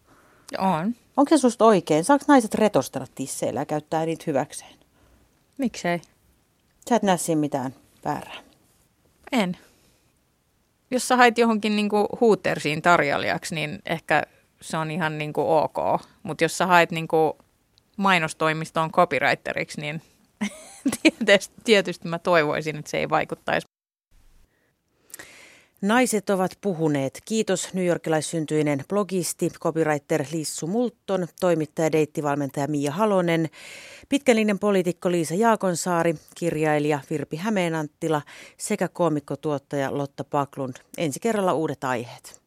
On. 0.58 0.96
Onko 1.18 1.30
se 1.30 1.38
susta 1.38 1.66
oikein? 1.66 2.04
Saako 2.04 2.26
naiset 2.28 2.56
retostella 2.56 3.08
tisseillä 3.16 3.62
ja 3.62 3.66
käyttää 3.66 4.06
niitä 4.06 4.24
hyväkseen? 4.28 4.74
Miksei? 5.58 6.02
Sä 6.90 6.96
et 6.96 7.04
näe 7.04 7.18
siinä 7.18 7.40
mitään 7.40 7.76
väärää. 8.06 8.47
En. 9.32 9.58
Jos 10.92 11.08
sä 11.08 11.18
hait 11.18 11.38
johonkin 11.38 11.76
niinku 11.76 12.08
huutersiin 12.22 12.82
tarjoilijaksi, 12.82 13.56
niin 13.56 13.80
ehkä 13.86 14.24
se 14.62 14.78
on 14.78 14.92
ihan 14.92 15.18
niinku 15.18 15.42
ok. 15.42 16.02
Mutta 16.24 16.44
jos 16.44 16.58
sä 16.58 16.68
hait 16.68 16.92
niinku 16.92 17.38
mainostoimistoon 17.98 18.92
copywriteriksi, 18.92 19.82
niin 19.82 20.02
tietysti, 21.26 21.56
tietysti 21.64 22.08
mä 22.08 22.20
toivoisin, 22.20 22.76
että 22.76 22.92
se 22.92 22.98
ei 22.98 23.10
vaikuttaisi. 23.10 23.68
Naiset 25.82 26.30
ovat 26.30 26.52
puhuneet. 26.62 27.22
Kiitos 27.26 27.74
newyorkilaissyntyinen 27.74 28.84
blogisti, 28.90 29.50
copywriter 29.50 30.26
Lissu 30.32 30.68
Multon, 30.68 31.28
toimittaja, 31.40 31.92
deittivalmentaja 31.92 32.68
Mia 32.68 32.92
Halonen, 32.92 33.50
pitkälinen 34.10 34.60
poliitikko 34.60 35.12
Liisa 35.12 35.36
Jaakonsaari, 35.36 36.16
kirjailija 36.36 37.00
Virpi 37.10 37.38
Hämeenanttila 37.38 38.22
sekä 38.58 38.88
koomikkotuottaja 38.88 39.98
Lotta 39.98 40.24
Paklund. 40.24 40.74
Ensi 40.98 41.20
kerralla 41.20 41.54
uudet 41.54 41.84
aiheet. 41.84 42.42